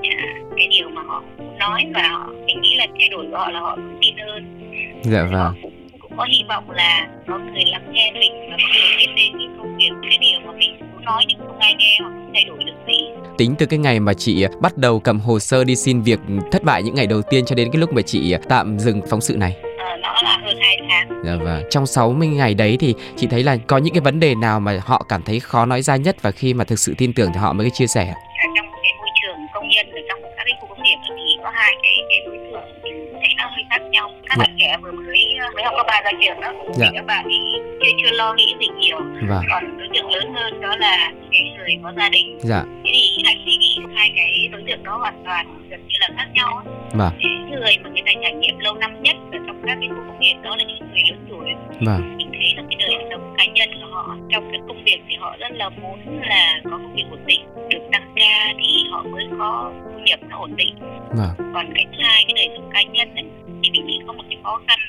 [0.58, 1.24] cái điều mà họ
[1.60, 1.86] nói.
[1.94, 4.60] Và họ, mình nghĩ là thay đổi của họ là họ tự tin hơn.
[5.04, 5.54] Dạ vâng.
[5.62, 9.08] cũng cũng có hy vọng là có người lắng nghe mình và có người biết
[9.16, 12.32] đến cái công việc cái điều mà mình nói nhưng không ai nghe hoặc không
[12.34, 13.00] thay đổi được gì
[13.38, 16.20] Tính từ cái ngày mà chị bắt đầu cầm hồ sơ đi xin việc
[16.52, 19.22] thất bại những ngày đầu tiên cho đến cái lúc mà chị tạm dừng phóng
[19.22, 19.58] sự này.
[19.80, 21.64] Ờ, nó là hơn hai tháng Dạ vâng.
[21.70, 24.80] Trong 60 ngày đấy thì chị thấy là có những cái vấn đề nào mà
[24.86, 27.40] họ cảm thấy khó nói ra nhất và khi mà thực sự tin tưởng thì
[27.40, 28.06] họ mới chia sẻ.
[28.06, 28.14] ở
[28.56, 31.50] trong cái môi trường công nhân ở trong các cái khu công nghiệp thì có
[31.54, 32.82] hai cái cái đối tượng
[33.22, 34.44] thấy nó hơi khác nhau các Dạ.
[34.44, 36.86] bạn trẻ vừa mới mới học cấp ba ra trường đó Dạ.
[36.90, 37.38] thì các bạn thì
[37.82, 38.98] chưa chưa lo nghĩ gì nhiều
[39.30, 39.44] Vâng.
[39.52, 39.83] còn tượng
[40.14, 42.64] lớn hơn đó là cái người có gia đình Dạ.
[42.84, 46.10] thế thì hạnh suy nghĩ hai cái đối tượng đó hoàn toàn gần như là
[46.18, 46.62] khác nhau.
[46.94, 47.14] Vâng.
[47.22, 49.96] cái người mà người ta trải nghiệm lâu năm nhất ở trong các cái khu
[50.08, 51.50] công nghiệp đó là những người lớn tuổi
[51.86, 52.18] Vâng.
[52.18, 55.16] mình thấy là cái đời sống cá nhân của họ trong cái công việc thì
[55.20, 59.04] họ rất là muốn là có công việc ổn định được tăng ca thì họ
[59.04, 60.76] mới có thu nhập nó ổn định
[61.18, 61.52] Vâng.
[61.54, 63.26] còn cái thứ hai cái đời sống cá nhân ấy,
[63.64, 64.80] thì mình nghĩ có một cái khó khăn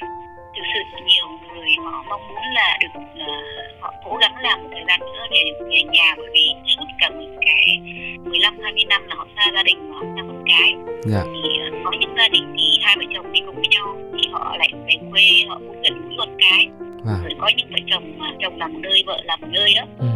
[0.57, 3.33] thực sự nhiều người họ mong muốn là được ờ,
[3.81, 6.85] họ cố gắng làm một thời gian nữa để được về nhà bởi vì suốt
[7.01, 7.79] cả một cái
[8.25, 10.75] 15 20 năm là họ xa gia đình họ xa con cái
[11.07, 11.23] Dạ.
[11.25, 14.29] thì ờ, có những gia đình thì hai vợ chồng đi cùng với nhau thì
[14.33, 16.67] họ lại về quê họ muốn gần gũi con cái
[17.05, 17.17] Vâng.
[17.23, 19.83] rồi có những vợ chồng mà chồng làm một nơi vợ làm một nơi đó
[19.99, 20.07] Ừ.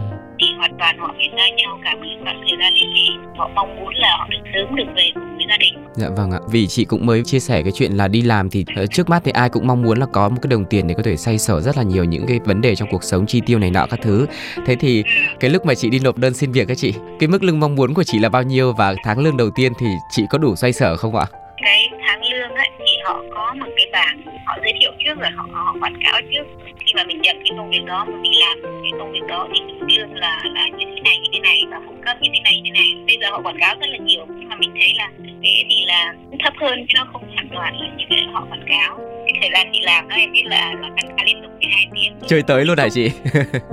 [0.40, 3.50] thì hoàn toàn họ phải xa nhau cả một khoảng thời gian như thế họ
[3.54, 6.38] mong muốn là họ được sớm được về cùng với gia đình Dạ vâng ạ.
[6.50, 9.22] Vì chị cũng mới chia sẻ cái chuyện là đi làm thì ờ, trước mắt
[9.24, 11.38] thì ai cũng mong muốn là có một cái đồng tiền để có thể xoay
[11.38, 13.86] sở rất là nhiều những cái vấn đề trong cuộc sống chi tiêu này nọ
[13.90, 14.26] các thứ.
[14.66, 15.04] Thế thì
[15.40, 17.74] cái lúc mà chị đi nộp đơn xin việc các chị, cái mức lương mong
[17.74, 20.56] muốn của chị là bao nhiêu và tháng lương đầu tiên thì chị có đủ
[20.56, 21.26] xoay sở không ạ?
[21.62, 24.14] cái tháng lương ấy thì họ có một và
[24.46, 26.44] họ giới thiệu trước rồi họ họ quảng cáo trước.
[26.86, 29.48] Khi mà mình nhận cái công việc đó, mà mình làm cái công việc đó
[29.54, 32.30] thì mức lương là là như thế này, như thế này, và phụ cấp như
[32.34, 33.04] thế này, như thế này.
[33.06, 35.64] Bây giờ họ quảng cáo rất là nhiều, nhưng mà mình thấy là thực tế
[35.70, 38.98] thì là thấp hơn, chứ nó không hoàn toàn là như vậy họ quảng cáo
[39.40, 42.18] thời gian đi làm đó em biết là là tăng ca liên tục 12 tiếng
[42.28, 43.10] Chơi tới luôn hả chị?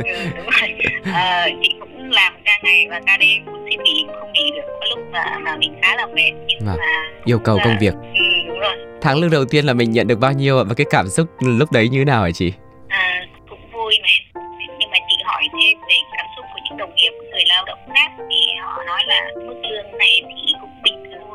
[0.04, 0.70] ừ, đúng rồi
[1.14, 4.62] Ờ, chị cũng làm ca ngày và ca đêm cũng xin nghỉ không nghỉ được
[4.80, 6.78] có lúc mà mà mình khá là mệt nhưng Vâng.
[6.78, 7.94] mà Yêu cầu công việc.
[7.94, 10.64] ừ, đúng rồi Tháng lương đầu tiên là mình nhận được bao nhiêu ạ?
[10.68, 12.54] Và cái cảm xúc lúc đấy như thế nào hả chị?
[12.88, 14.42] à, cũng vui mà
[14.80, 16.26] nhưng mà chị hỏi thêm về cảm
[16.78, 20.45] đồng nghiệp người lao động khác thì họ nói là mức lương này thì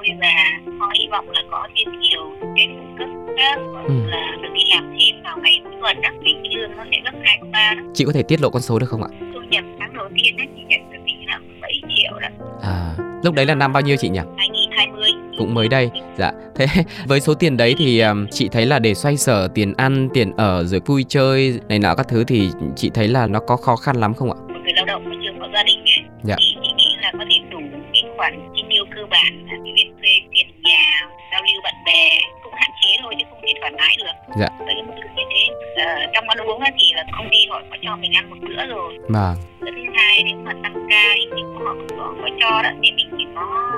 [0.03, 3.09] bình thường thôi và họ hy vọng là có thêm nhiều cái phụ cấp
[3.39, 3.95] khác hoặc Ừ.
[4.07, 7.19] là được đi làm thêm vào ngày cuối tuần đó cái lương nó sẽ gấp
[7.25, 7.83] hai ba đó.
[7.95, 9.09] Chị có thể tiết lộ con số được không ạ?
[9.35, 12.29] Thu nhập tháng đầu tiên ấy thì nhận được thì là 7 triệu đó.
[12.63, 14.21] À lúc đấy là năm bao nhiêu chị nhỉ?
[14.37, 15.91] 2020 cũng mới đây.
[16.19, 16.33] Dạ.
[16.55, 16.67] Thế
[17.07, 20.33] với số tiền đấy thì um, chị thấy là để xoay sở tiền ăn tiền
[20.37, 23.77] ở rồi vui chơi này nọ các thứ thì chị thấy là nó có khó
[23.77, 24.37] khăn lắm không ạ?
[24.49, 26.35] Một người lao động mà chưa có gia đình ấy, Dạ.
[26.39, 26.60] thì chị
[27.13, 27.61] là có thể đủ
[27.93, 31.75] cái khoản chi tiêu cơ bản là cái việc thuê tiền nhà giao lưu bạn
[31.87, 34.35] bè cũng hạn chế thôi chứ không thể thoải mái được.
[34.41, 34.49] Dạ.
[34.59, 35.55] với cái mức như thế.
[35.85, 38.67] Ờ, trong ăn uống thì là công ty họ có cho mình ăn một bữa
[38.67, 38.99] rồi.
[39.09, 39.35] Vâng.
[39.61, 43.11] Thứ hai nếu mà tăng ca thì họ cũng có, có cho đó thì mình
[43.19, 43.71] chỉ có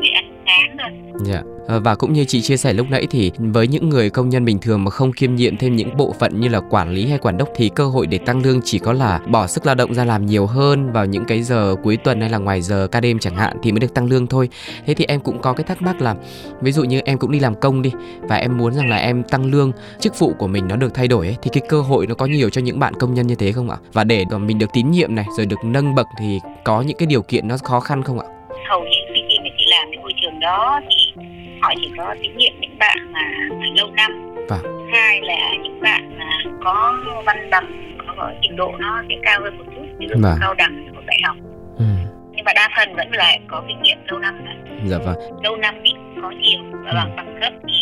[0.00, 0.90] để ăn sáng thôi.
[1.24, 1.57] Dạ.
[1.68, 4.44] Ờ, và cũng như chị chia sẻ lúc nãy thì với những người công nhân
[4.44, 7.18] bình thường mà không kiêm nhiệm thêm những bộ phận như là quản lý hay
[7.18, 9.94] quản đốc thì cơ hội để tăng lương chỉ có là bỏ sức lao động
[9.94, 13.00] ra làm nhiều hơn vào những cái giờ cuối tuần hay là ngoài giờ ca
[13.00, 14.48] đêm chẳng hạn thì mới được tăng lương thôi.
[14.86, 16.14] Thế thì em cũng có cái thắc mắc là,
[16.60, 19.22] ví dụ như em cũng đi làm công đi và em muốn rằng là em
[19.22, 22.06] tăng lương, chức vụ của mình nó được thay đổi ấy, thì cái cơ hội
[22.06, 23.76] nó có nhiều cho những bạn công nhân như thế không ạ?
[23.92, 26.96] Và để mà mình được tín nhiệm này, rồi được nâng bậc thì có những
[26.96, 28.26] cái điều kiện nó khó khăn không ạ?
[28.68, 30.97] hầu như khi khi mà chị làm cái môi trường đó thì
[31.60, 33.20] họ chỉ có tín nhiệm những bạn mà
[33.76, 34.12] lâu năm
[34.48, 34.88] Vâng.
[34.92, 36.30] hai là những bạn mà
[36.64, 36.94] có
[37.26, 40.38] văn bằng có trình độ nó sẽ cao hơn một chút ví dụ Vâng.
[40.40, 41.36] cao đẳng của đại học
[41.78, 41.84] Ừ.
[42.48, 44.52] mà đa phần vẫn là có kinh nghiệm lâu năm đó.
[44.86, 45.16] Dạ vâng.
[45.42, 45.90] lâu năm thì
[46.22, 47.74] có nhiều và bằng bằng cấp thì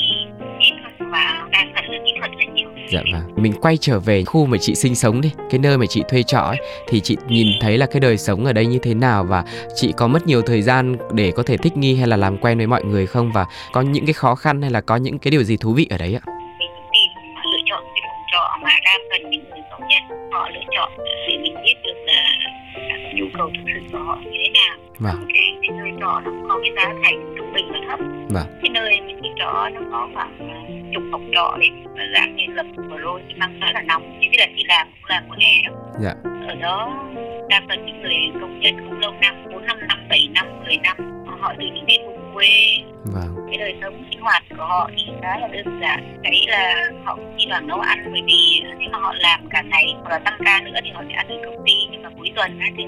[0.61, 3.23] ít thôi và đa phần là kỹ thuật là nhiều Dạ vâng.
[3.37, 6.23] Mình quay trở về khu mà chị sinh sống đi, cái nơi mà chị thuê
[6.23, 9.25] trọ ấy thì chị nhìn thấy là cái đời sống ở đây như thế nào
[9.25, 12.39] và chị có mất nhiều thời gian để có thể thích nghi hay là làm
[12.39, 15.19] quen với mọi người không và có những cái khó khăn hay là có những
[15.19, 16.23] cái điều gì thú vị ở đấy ạ?
[16.59, 17.11] mình tìm
[17.53, 20.93] lựa chọn cái phòng trọ mà đa phần những người công nhân họ lựa chọn
[21.29, 22.16] để mình biết được là
[23.27, 25.27] nhu cầu thực sự của họ như thế nào Vâng.
[25.35, 28.47] cái, cái nơi trọ nó có cái giá thành trung bình và thấp Vâng.
[28.63, 30.39] cái nơi mình đi trọ nó có khoảng
[30.95, 31.59] chục phòng trọ
[31.97, 34.63] và dạng như lập vừa rồi thì mang khá là nóng những cái đợt đi
[34.69, 36.15] làm cũng là mùa hè đó Dạ.
[36.49, 37.05] ở đó
[37.49, 40.77] đa phần những người công nhân cũng lâu năm bốn năm năm bảy năm mười
[40.83, 40.97] năm
[41.41, 42.49] họ từ những cái vùng quê
[43.05, 43.47] Vâng.
[43.49, 47.19] cái đời sống sinh hoạt của họ thì khá là đơn giản cái là họ
[47.39, 50.39] chỉ toàn nấu ăn bởi vì nếu mà họ làm cả ngày hoặc là tăng
[50.45, 52.85] ca nữa thì họ sẽ ăn ở công ty nhưng mà cuối tuần thì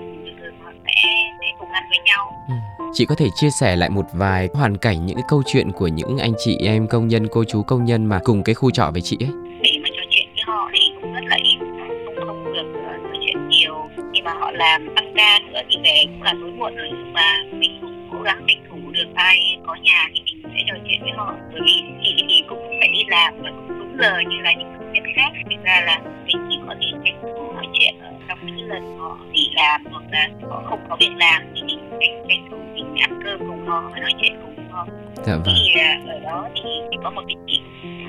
[1.03, 1.09] sẽ
[1.40, 2.55] sẽ cùng ăn với nhau Ừ.
[2.92, 5.88] Chị có thể chia sẻ lại một vài hoàn cảnh những cái câu chuyện của
[5.88, 8.90] những anh chị em công nhân, cô chú công nhân mà cùng cái khu trọ
[8.92, 9.31] với chị ấy.
[9.62, 12.96] để mà trò chuyện với họ thì cũng rất là ít không không được ờ,
[12.96, 13.74] nói chuyện nhiều
[14.12, 17.12] khi mà họ làm tăng ca nữa thì về cũng là tối muộn rồi nhưng
[17.12, 20.74] mà mình cũng cố gắng tranh thủ được ai có nhà thì mình sẽ trò
[20.88, 21.72] chuyện với họ bởi vì
[22.05, 25.05] chị thì cũng phải đi làm và cũng đúng giờ như là những công nhân
[25.16, 26.47] khác thực ra là mình
[26.81, 30.62] thể tranh thủ nói chuyện ở trong những lần họ nghỉ làm hoặc là họ
[30.66, 33.98] không có việc làm thì mình tranh tranh thủ mình ăn cơm cùng họ và
[34.00, 35.42] nói chuyện cùng họ Dạ vâng.
[35.46, 37.61] thì à, ở đó thì có một cái chị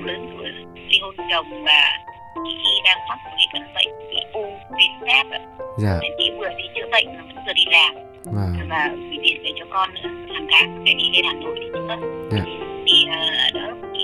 [0.04, 0.48] lớn tuổi
[0.88, 1.98] ly hôn chồng và
[2.46, 5.40] chị đang mắc một cái căn bệnh bị u tuyến giáp ạ.
[5.78, 5.98] Dạ.
[6.02, 7.94] Nên chị vừa đi chữa bệnh và vừa đi làm
[8.24, 8.68] Vâng.
[8.68, 10.00] và gửi tiền về cho con nữa
[10.34, 11.96] hàng tháng phải đi lên Hà Nội để chữa.
[12.30, 12.59] Dạ.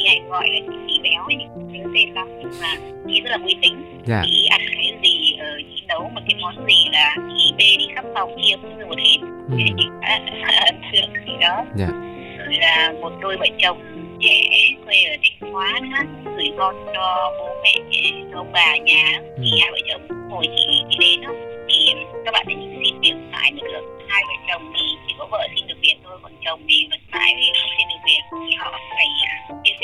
[0.09, 1.37] Thì đó hay gọi là chị, chị béo ấy,
[1.73, 2.75] nhớ tên lắm nhưng mà
[3.09, 3.73] chị rất là uy tín.
[4.07, 4.23] Dạ.
[4.25, 7.87] Chị ăn cái gì, ờ, chị nấu một cái món gì là chị bê đi
[7.95, 8.95] khắp phòng chia cũng như một
[9.51, 9.57] Ừ.
[9.77, 10.19] chị khá
[10.66, 11.87] ấn tượng gì đó Dạ.
[12.38, 13.79] rồi là một đôi vợ chồng
[14.21, 14.49] trẻ
[14.87, 17.75] quê ở thanh hóa nữa gửi con cho bố mẹ
[18.33, 19.59] cho ông bà nhà thì Ừ.
[19.61, 21.33] hai vợ chồng hồi chị chị đến đó
[21.69, 25.27] thì các bạn ấy xin việc mãi mới được hai vợ chồng thì chỉ có
[25.31, 28.55] vợ xin được việc thôi còn chồng thì vẫn mãi không xin được việc thì
[28.59, 29.07] họ phải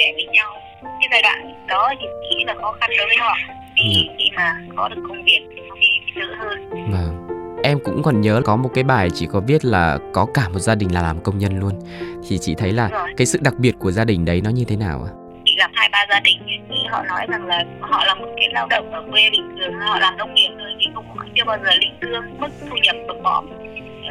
[0.03, 3.37] sẻ với nhau cái giai đoạn đó thì nghĩ là khó khăn đối với họ
[3.77, 5.41] thì khi mà có được công việc
[5.81, 7.29] thì đỡ hơn Vâng.
[7.65, 10.59] Em cũng còn nhớ có một cái bài chỉ có viết là có cả một
[10.59, 11.81] gia đình là làm công nhân luôn.
[12.29, 13.09] Thì chị thấy là rồi.
[13.17, 15.13] cái sự đặc biệt của gia đình đấy nó như thế nào ạ?
[15.45, 16.39] chị gặp hai ba gia đình
[16.69, 19.73] thì họ nói rằng là họ là một cái lao động ở quê bình thường
[19.81, 22.97] họ làm nông nghiệp thôi thì cũng chưa bao giờ lĩnh lương mức thu nhập
[23.09, 23.49] bậc bỏm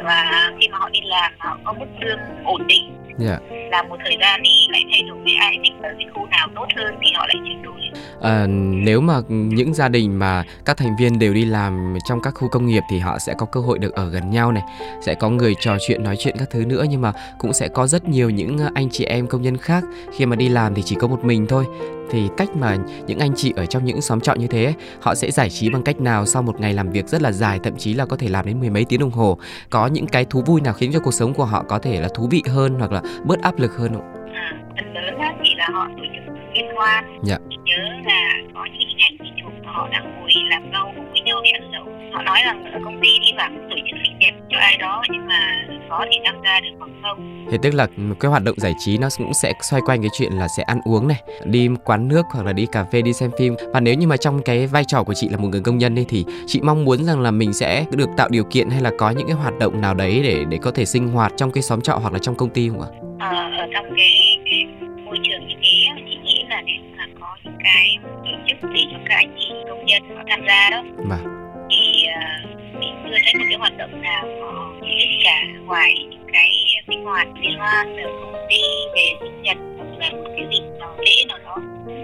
[0.04, 3.38] và khi mà họ đi làm họ có mức lương ổn định Dạ.
[3.70, 6.66] làm một thời gian thì lại thay đổi ai thích ở cái khu nào tốt
[6.76, 7.72] hơn thì họ lại chuyển đổi
[8.20, 8.46] À,
[8.86, 12.48] nếu mà những gia đình mà các thành viên đều đi làm trong các khu
[12.48, 14.62] công nghiệp thì họ sẽ có cơ hội được ở gần nhau này,
[15.00, 17.86] sẽ có người trò chuyện nói chuyện các thứ nữa nhưng mà cũng sẽ có
[17.86, 19.84] rất nhiều những anh chị em công nhân khác
[20.16, 21.64] khi mà đi làm thì chỉ có một mình thôi.
[22.10, 25.14] Thì cách mà những anh chị ở trong những xóm trọ như thế ấy, họ
[25.14, 27.76] sẽ giải trí bằng cách nào sau một ngày làm việc rất là dài thậm
[27.76, 29.38] chí là có thể làm đến mười mấy tiếng đồng hồ.
[29.70, 32.08] Có những cái thú vui nào khiến cho cuộc sống của họ có thể là
[32.14, 34.32] thú vị hơn hoặc là bớt áp lực hơn không?
[34.34, 35.31] à, phần lớn á,
[35.62, 37.36] là họ tổ chức liên hoan Dạ.
[37.64, 38.20] Nhớ là
[38.54, 41.50] có những hình ảnh chị chụp họ đang ngồi làm rau cùng với nhau để
[41.50, 41.72] ăn
[42.12, 45.02] họ nói rằng ở công ty đi vắng tổ chức xinh đẹp cho ai đó
[45.10, 47.86] nhưng mà có thể tham gia được hoặc không Thế tức là
[48.20, 50.80] cái hoạt động giải trí nó cũng sẽ xoay quanh cái chuyện là sẽ ăn
[50.84, 53.54] uống này, đi quán nước hoặc là đi cà phê, đi xem phim.
[53.72, 55.98] Và nếu như mà trong cái vai trò của chị là một người công nhân
[55.98, 58.90] ấy thì chị mong muốn rằng là mình sẽ được tạo điều kiện hay là
[58.98, 61.62] có những cái hoạt động nào đấy để để có thể sinh hoạt trong cái
[61.62, 62.88] xóm trọ hoặc là trong công ty không ạ?
[63.20, 64.66] Ờ, ở trong cái, cái
[65.04, 68.80] môi trường như thế chị nghĩ là nếu mà có những cái tổ chức để
[68.92, 71.24] cho các anh chị công nhân tham gia đó Vâng.
[71.70, 76.26] thì uh, mình chưa thấy một cái hoạt động nào có hết cả ngoài những
[76.32, 76.50] cái
[76.88, 78.62] sinh hoạt liên hoan ở công ty
[78.94, 81.56] về sinh nhật hoặc là một cái dịp nào lễ nào đó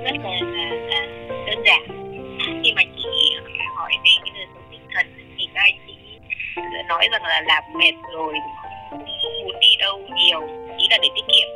[0.05, 1.07] rất là, là, là
[1.47, 1.83] đơn giản
[2.65, 3.09] khi mà chị
[3.77, 5.07] hỏi về cái đời sống tinh thần
[5.39, 5.95] thì các anh chị
[6.89, 8.35] nói rằng là làm mệt rồi
[8.91, 10.41] không muốn đi đâu nhiều
[10.79, 11.49] chỉ là để tiết kiệm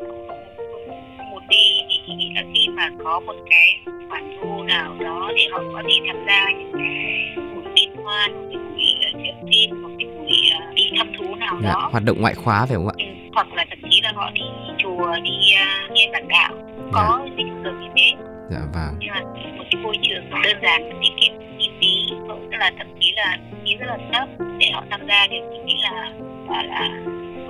[1.53, 1.67] đi.
[1.89, 3.67] Thì chị nghĩ là khi mà có một cái
[4.09, 8.33] khoản thu nào đó để họ có thể tham gia những cái buổi liên hoan
[8.33, 10.39] một cái buổi uh, chiếu phim một cái buổi
[10.69, 11.89] uh, đi thăm thú nào Dạ, đó.
[11.93, 12.95] hoạt động ngoại khóa phải không ạ?
[12.99, 14.43] ừ, hoặc là thậm chí là họ đi
[14.79, 16.53] chùa đi uh, nghe giảng đạo.
[16.93, 18.13] Có những trường như thế.
[18.51, 18.95] Dạ vâng.
[18.99, 19.21] nhưng mà
[19.59, 23.13] một cái môi trường đơn giản và tiết kiệm chi phí tức là thậm chí
[23.17, 24.29] là phí rất là thấp
[24.59, 26.13] để họ tham gia thì mình nghĩ là
[26.51, 26.89] là, là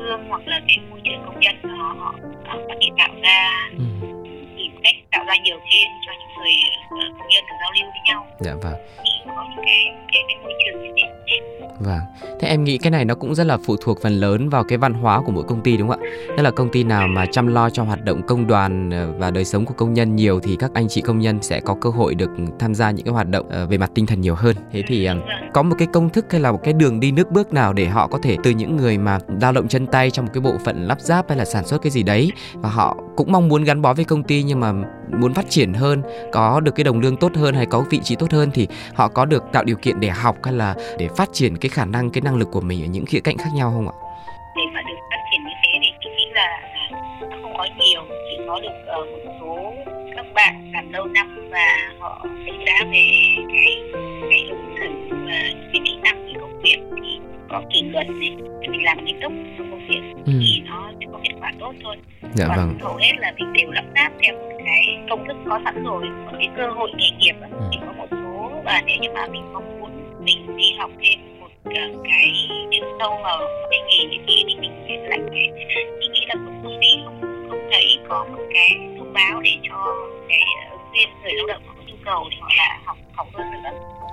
[0.03, 1.95] phương hoặc là cái môi trường công nhân của họ,
[2.47, 3.85] họ có thể tạo ra Ừ.
[4.57, 6.53] tìm cách tạo ra nhiều thêm cho những người
[6.91, 8.75] ờ, công nhân được giao lưu với nhau Dạ vâng.
[9.37, 11.37] có những cái cái, cái môi trường như thế
[11.83, 12.01] Vâng.
[12.41, 14.79] Thế em nghĩ cái này nó cũng rất là phụ thuộc phần lớn vào cái
[14.79, 16.09] văn hóa của mỗi công ty đúng không ạ?
[16.37, 19.31] Tức là công ty nào mà chăm lo cho hoạt động công đoàn ờ, và
[19.31, 21.91] đời sống của công nhân nhiều thì các anh chị công nhân sẽ có cơ
[21.91, 24.57] hội được tham gia những cái hoạt động ờ, về mặt tinh thần nhiều hơn.
[24.73, 25.15] Thế thì ờ,
[25.55, 27.87] có một cái công thức hay là một cái đường đi nước bước nào để
[27.87, 30.55] họ có thể từ những người mà lao động chân tay trong một cái bộ
[30.65, 33.65] phận lắp ráp hay là sản xuất cái gì đấy và họ cũng mong muốn
[33.65, 34.73] gắn bó với công ty nhưng mà
[35.21, 36.03] muốn phát triển hơn,
[36.33, 39.09] có được cái đồng lương tốt hơn hay có vị trí tốt hơn thì họ
[39.09, 42.11] có được tạo điều kiện để học hay là để phát triển cái khả năng
[42.11, 43.95] cái năng lực của mình ở những khía cạnh khác nhau không ạ?
[44.57, 46.61] để mà được phát triển như thế thì tôi nghĩ là
[47.43, 49.75] không có nhiều chỉ có được ở một số
[50.17, 51.67] các bạn làm lâu năm và
[51.99, 53.07] họ đánh giá về
[53.53, 53.77] cái
[54.31, 55.43] cái ứng xử và
[55.73, 57.19] cái kỹ năng về công việc thì
[57.49, 58.37] có kỷ luật này
[58.71, 60.33] mình làm nghiêm túc trong công việc Ừ.
[60.41, 61.97] thì nó sẽ có kết quả tốt thôi
[62.35, 62.79] Dạ còn vâng.
[62.81, 66.05] hầu hết là mình đều lắp ráp theo một cái công thức có sẵn rồi
[66.27, 67.59] còn cái cơ hội nghề nghiệp Ừ.
[67.73, 69.91] thì có một số và nếu như mà mình mong muốn
[70.25, 71.42] mình đi học thêm ờ,
[72.05, 73.31] cái chuyên sâu mà
[73.71, 75.51] cái nghề như kia thì mình sẽ lại cái
[76.01, 77.21] tôi nghĩ là một công ty không
[77.51, 79.95] không thấy có một cái thông báo để cho
[80.29, 83.51] cái ờ, viên người lao động có nhu cầu để họ là học học hơn
[83.51, 83.71] nữa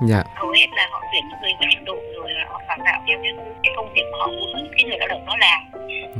[0.08, 0.24] Dạ.
[0.36, 3.18] hầu hết là họ tuyển những người có trình độ rồi họ đào tạo theo
[3.24, 5.62] những cái công việc mà họ muốn cái người lao động đó làm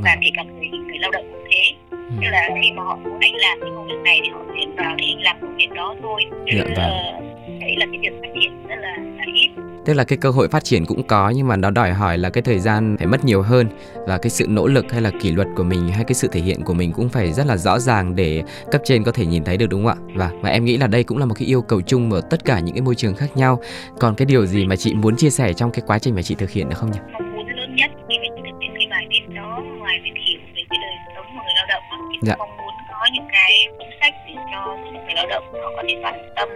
[0.02, 0.18] và Vâng.
[0.22, 1.96] kể cả người người lao động cũng thế Ừ.
[2.20, 4.76] tức là khi mà họ muốn anh làm cái công việc này thì họ tuyển
[4.76, 6.74] vào để anh làm công việc đó thôi chứ Dạ, vâng.
[6.76, 7.20] ờ,
[7.60, 9.50] đấy là cái việc phát triển rất là, là ít
[9.84, 12.30] Tức là cái cơ hội phát triển cũng có nhưng mà nó đòi hỏi là
[12.30, 13.66] cái thời gian phải mất nhiều hơn
[14.06, 16.40] và cái sự nỗ lực hay là kỷ luật của mình hay cái sự thể
[16.40, 19.44] hiện của mình cũng phải rất là rõ ràng để cấp trên có thể nhìn
[19.44, 20.12] thấy được đúng không ạ?
[20.14, 22.44] Và và em nghĩ là đây cũng là một cái yêu cầu chung ở tất
[22.44, 23.60] cả những cái môi trường khác nhau.
[24.00, 26.34] Còn cái điều gì mà chị muốn chia sẻ trong cái quá trình mà chị
[26.34, 26.98] thực hiện được không nhỉ?
[27.12, 30.40] mong muốn lớn nhất khi mình thực hiện cái bài viết đó ngoài việc hiểu
[30.56, 32.34] về cái đời sống của người lao động thì Dạ.
[32.38, 35.94] mong muốn có những cái chính sách để cho người lao động họ có thể
[36.02, 36.48] quan tâm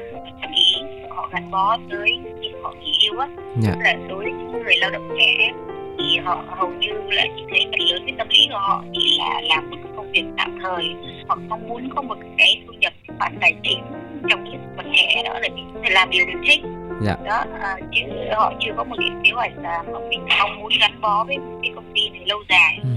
[0.43, 2.19] chú ý họ gắn bó tới
[2.63, 3.29] họ nghỉ hưu á
[3.63, 3.71] Dạ.
[3.85, 5.53] Là đối với những người lao động trẻ
[5.99, 9.17] thì họ hầu như là chỉ thấy phần lớn cái tâm lý của họ chỉ
[9.19, 10.85] là làm một công việc tạm thời
[11.29, 13.83] hoặc mong muốn có một cái thu nhập khoản tài chính
[14.31, 16.61] trong những phần thẻ đó để mình làm điều mình thích
[17.03, 17.17] Dạ.
[17.25, 18.01] đó à, chứ
[18.37, 21.73] họ chưa có một cái kế hoạch là mình mong muốn gắn bó với cái
[21.75, 22.89] công ty này lâu dài Ừ.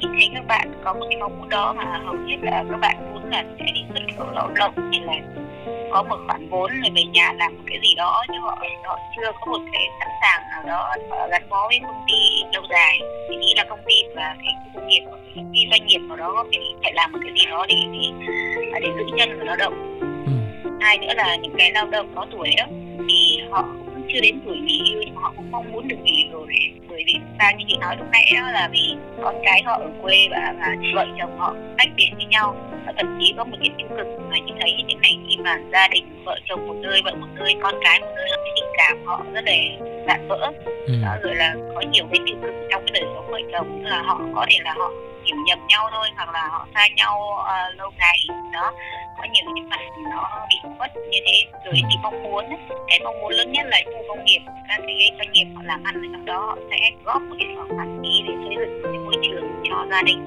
[0.00, 2.76] thì thấy các bạn có một cái mong muốn đó mà hầu hết là các
[2.80, 5.14] bạn muốn là sẽ đi xuất khẩu lao động hay là
[5.92, 8.98] có một khoản vốn rồi về nhà làm một cái gì đó nhưng họ họ
[9.16, 10.94] chưa có một cái sẵn sàng nào đó
[11.30, 14.88] gắn bó với công ty lâu dài thì nghĩ là công ty và cái công
[14.88, 15.02] nghiệp
[15.34, 18.88] cái doanh nghiệp nào đó phải phải làm một cái gì đó để để, để
[18.96, 20.70] giữ chân người lao động Ừ.
[20.80, 22.64] hai nữa là những cái lao động có tuổi đó
[23.08, 25.96] thì họ cũng chưa đến tuổi nghỉ hưu nhưng mà họ cũng mong muốn được
[26.02, 26.46] nghỉ rồi.
[26.88, 29.90] Bởi vì ta như chị nói lúc nãy đó là vì con cái họ ở
[30.02, 32.56] quê và, và vợ chồng họ tách biệt với nhau.
[32.86, 35.36] Và thậm chí có một cái tiêu cực mà chị thấy như thế này khi
[35.36, 38.52] mà gia đình vợ chồng một nơi vợ một nơi con cái một nơi cái
[38.56, 39.52] tình cảm họ rất là
[40.06, 40.52] vạn vỡ.
[40.86, 40.94] Ừ.
[41.02, 43.82] đó rồi là có nhiều cái tiêu cực trong cái đời sống vợ chồng.
[43.84, 44.90] Là họ có thể là họ
[45.26, 48.18] hiểu nhầm nhau thôi hoặc là họ xa nhau ờ, lâu ngày
[48.52, 48.72] đó
[49.18, 51.80] có nhiều những mặt nó bị khuất như thế rồi Ừ.
[51.90, 52.44] thì mong muốn
[52.88, 55.82] cái mong muốn lớn nhất là khu công nghiệp các cái doanh nghiệp họ làm
[55.84, 58.88] ăn ở trong đó họ sẽ góp một cái khoản phí để xây dựng một
[58.92, 60.18] cái môi trường cho gia đình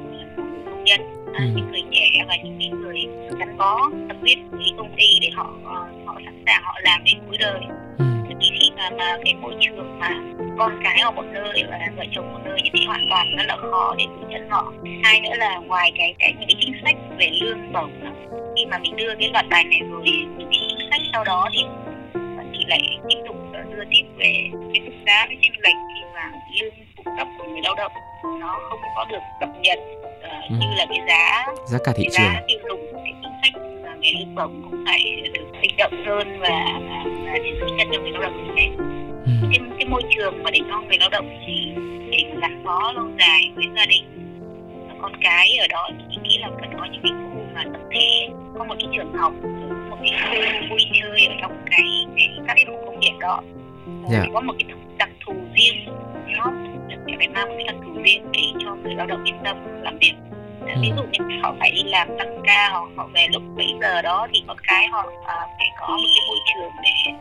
[0.65, 1.01] công nhân
[1.33, 1.45] à, Ừ.
[1.55, 3.05] những người trẻ và những người
[3.39, 5.53] gắn bó tâm huyết với công ty để họ
[6.05, 7.59] họ sẵn sàng họ làm đến cuối đời
[7.97, 8.05] Ừ.
[8.41, 10.09] khi mà, mà cái môi trường mà
[10.57, 13.43] con cái ở một nơi và vợ chồng một nơi như thế hoàn toàn rất
[13.47, 14.73] là khó để giữ chân họ
[15.03, 17.91] hai nữa là ngoài cái cái những cái chính sách về lương bổng
[18.57, 20.01] khi mà mình đưa cái loạt bài này rồi
[20.37, 21.63] những cái chính sách sau đó thì
[22.53, 26.31] thì lại tiếp tục đưa tiếp về cái mức giá cái chênh lệch khi mà
[26.61, 27.91] lương phụ cấp của người lao động
[28.39, 29.79] nó không có được cập nhật
[30.21, 30.55] ờ, Ừ.
[30.59, 33.61] như là cái giá giá cả thị trường giá tiêu dùng cái chính sách
[34.01, 36.79] về lương bổng cũng phải được sinh động hơn và,
[37.25, 38.69] và, để chân cho người lao động như thế
[39.25, 39.31] ừ.
[39.51, 41.71] cái, cái môi trường mà để cho người lao động thì
[42.11, 44.03] để gắn bó lâu dài với gia đình
[44.87, 47.81] và con cái ở đó thì nghĩ là cần có những cái khu mà tập
[47.91, 49.33] thể có một cái trường học
[49.89, 53.41] một cái khu vui chơi ở trong cái, cái các cái khu công nghiệp đó
[54.11, 54.21] Dạ.
[54.23, 55.85] Thì có một cái đặc thù riêng
[56.37, 56.51] nó
[57.17, 59.97] phải mang một cái đặc thù riêng để cho người lao động yên tâm làm
[59.97, 60.13] việc
[60.65, 60.71] Ừ.
[60.81, 64.01] ví dụ như họ phải đi làm tăng ca họ, họ về lúc 7 giờ
[64.01, 67.11] đó thì con cái họ à, phải có một cái môi trường để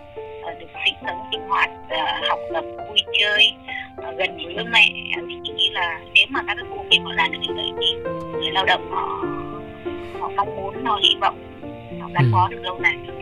[0.47, 3.53] à, được sinh sống sinh hoạt à, học tập vui chơi
[3.97, 4.89] à, gần với mẹ
[5.29, 8.11] thì nghĩ là nếu mà các cái khu nghiệp họ làm được như vậy thì
[8.33, 9.25] người lao động họ
[10.21, 11.54] họ mong muốn họ hy vọng
[12.15, 12.31] gắn Ừ.
[12.33, 13.15] bó được lâu dài thế.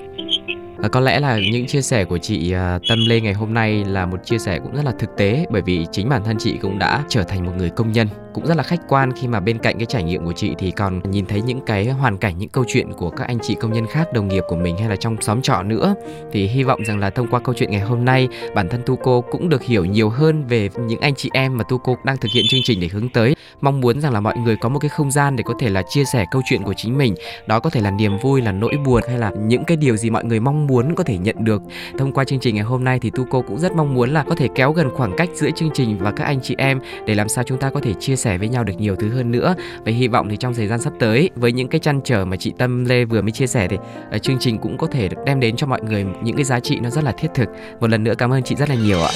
[0.76, 3.84] Và có lẽ là những chia sẻ của chị à, Tâm Lê ngày hôm nay
[3.84, 6.58] là một chia sẻ cũng rất là thực tế bởi vì chính bản thân chị
[6.62, 9.40] cũng đã trở thành một người công nhân cũng rất là khách quan khi mà
[9.40, 12.38] bên cạnh cái trải nghiệm của chị thì còn nhìn thấy những cái hoàn cảnh
[12.38, 14.88] những câu chuyện của các anh chị công nhân khác đồng nghiệp của mình hay
[14.88, 15.94] là trong xóm trọ nữa
[16.32, 18.96] thì hy vọng rằng là thông qua câu chuyện ngày hôm nay bản thân Tu
[18.96, 22.16] cô cũng được hiểu nhiều hơn về những anh chị em mà Tu cô đang
[22.16, 24.78] thực hiện chương trình để hướng tới mong muốn rằng là mọi người có một
[24.78, 27.14] cái không gian để có thể là chia sẻ câu chuyện của chính mình
[27.46, 30.10] đó có thể là niềm vui là nỗi buồn hay là những cái điều gì
[30.10, 31.62] mọi người mong muốn có thể nhận được.
[31.98, 34.22] Thông qua chương trình ngày hôm nay thì tu cô cũng rất mong muốn là
[34.22, 37.14] có thể kéo gần khoảng cách giữa chương trình và các anh chị em để
[37.14, 39.54] làm sao chúng ta có thể chia sẻ với nhau được nhiều thứ hơn nữa.
[39.84, 42.36] Và hy vọng thì trong thời gian sắp tới, với những cái chăn trở mà
[42.36, 43.76] chị Tâm Lê vừa mới chia sẻ thì
[44.10, 46.60] ờ, chương trình cũng có thể được đem đến cho mọi người những cái giá
[46.60, 47.48] trị nó rất là thiết thực.
[47.80, 49.10] Một lần nữa cảm ơn chị rất là nhiều ạ.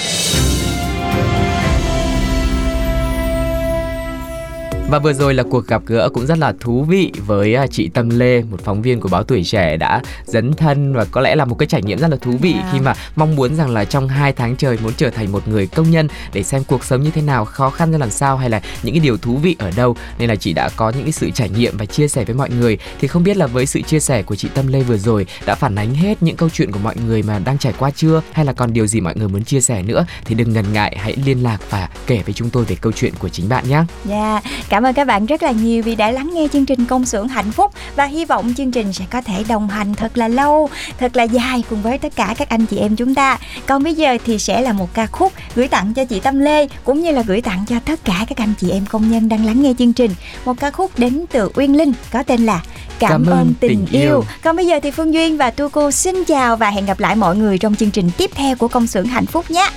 [4.91, 7.89] Và vừa rồi là cuộc gặp gỡ cũng rất là thú vị với à, chị
[7.89, 11.35] Tâm Lê, một phóng viên của báo Tuổi Trẻ đã dấn thân và có lẽ
[11.35, 12.69] là một cái trải nghiệm rất là thú vị À.
[12.73, 15.67] khi mà mong muốn rằng là trong hai tháng trời muốn trở thành một người
[15.67, 18.51] công nhân để xem cuộc sống như thế nào, khó khăn ra làm sao hay
[18.51, 21.13] là những cái điều thú vị ở đâu nên là chị đã có những cái
[21.13, 22.79] sự trải nghiệm và chia sẻ với mọi người.
[23.01, 25.55] Thì không biết là với sự chia sẻ của chị Tâm Lê vừa rồi đã
[25.55, 28.45] phản ánh hết những câu chuyện của mọi người mà đang trải qua chưa hay
[28.45, 31.17] là còn điều gì mọi người muốn chia sẻ nữa thì đừng ngần ngại hãy
[31.25, 33.85] liên lạc và kể với chúng tôi về câu chuyện của chính bạn nhé.
[34.05, 34.41] Dạ,
[34.77, 37.29] cảm ơn các bạn rất là nhiều vì đã lắng nghe chương trình Công xưởng
[37.29, 40.71] hạnh phúc và hy vọng chương trình sẽ có thể đồng hành thật là lâu,
[40.99, 43.39] thật là dài cùng với tất cả các anh chị em chúng ta.
[43.67, 46.69] Còn bây giờ thì sẽ là một ca khúc gửi tặng cho chị Tâm Lê
[46.85, 49.47] cũng như là gửi tặng cho tất cả các anh chị em công nhân đang
[49.47, 50.11] lắng nghe chương trình.
[50.45, 52.63] Một ca khúc đến từ Uyên Linh có tên là
[52.99, 54.25] Cảm, ơn tình, yêu.
[54.43, 57.17] Còn bây giờ thì Phương Duyên và Tu Cô xin chào và hẹn gặp lại
[57.17, 59.69] mọi người trong chương trình tiếp theo của Công xưởng hạnh phúc nhé.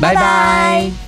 [0.00, 1.07] Bye bye.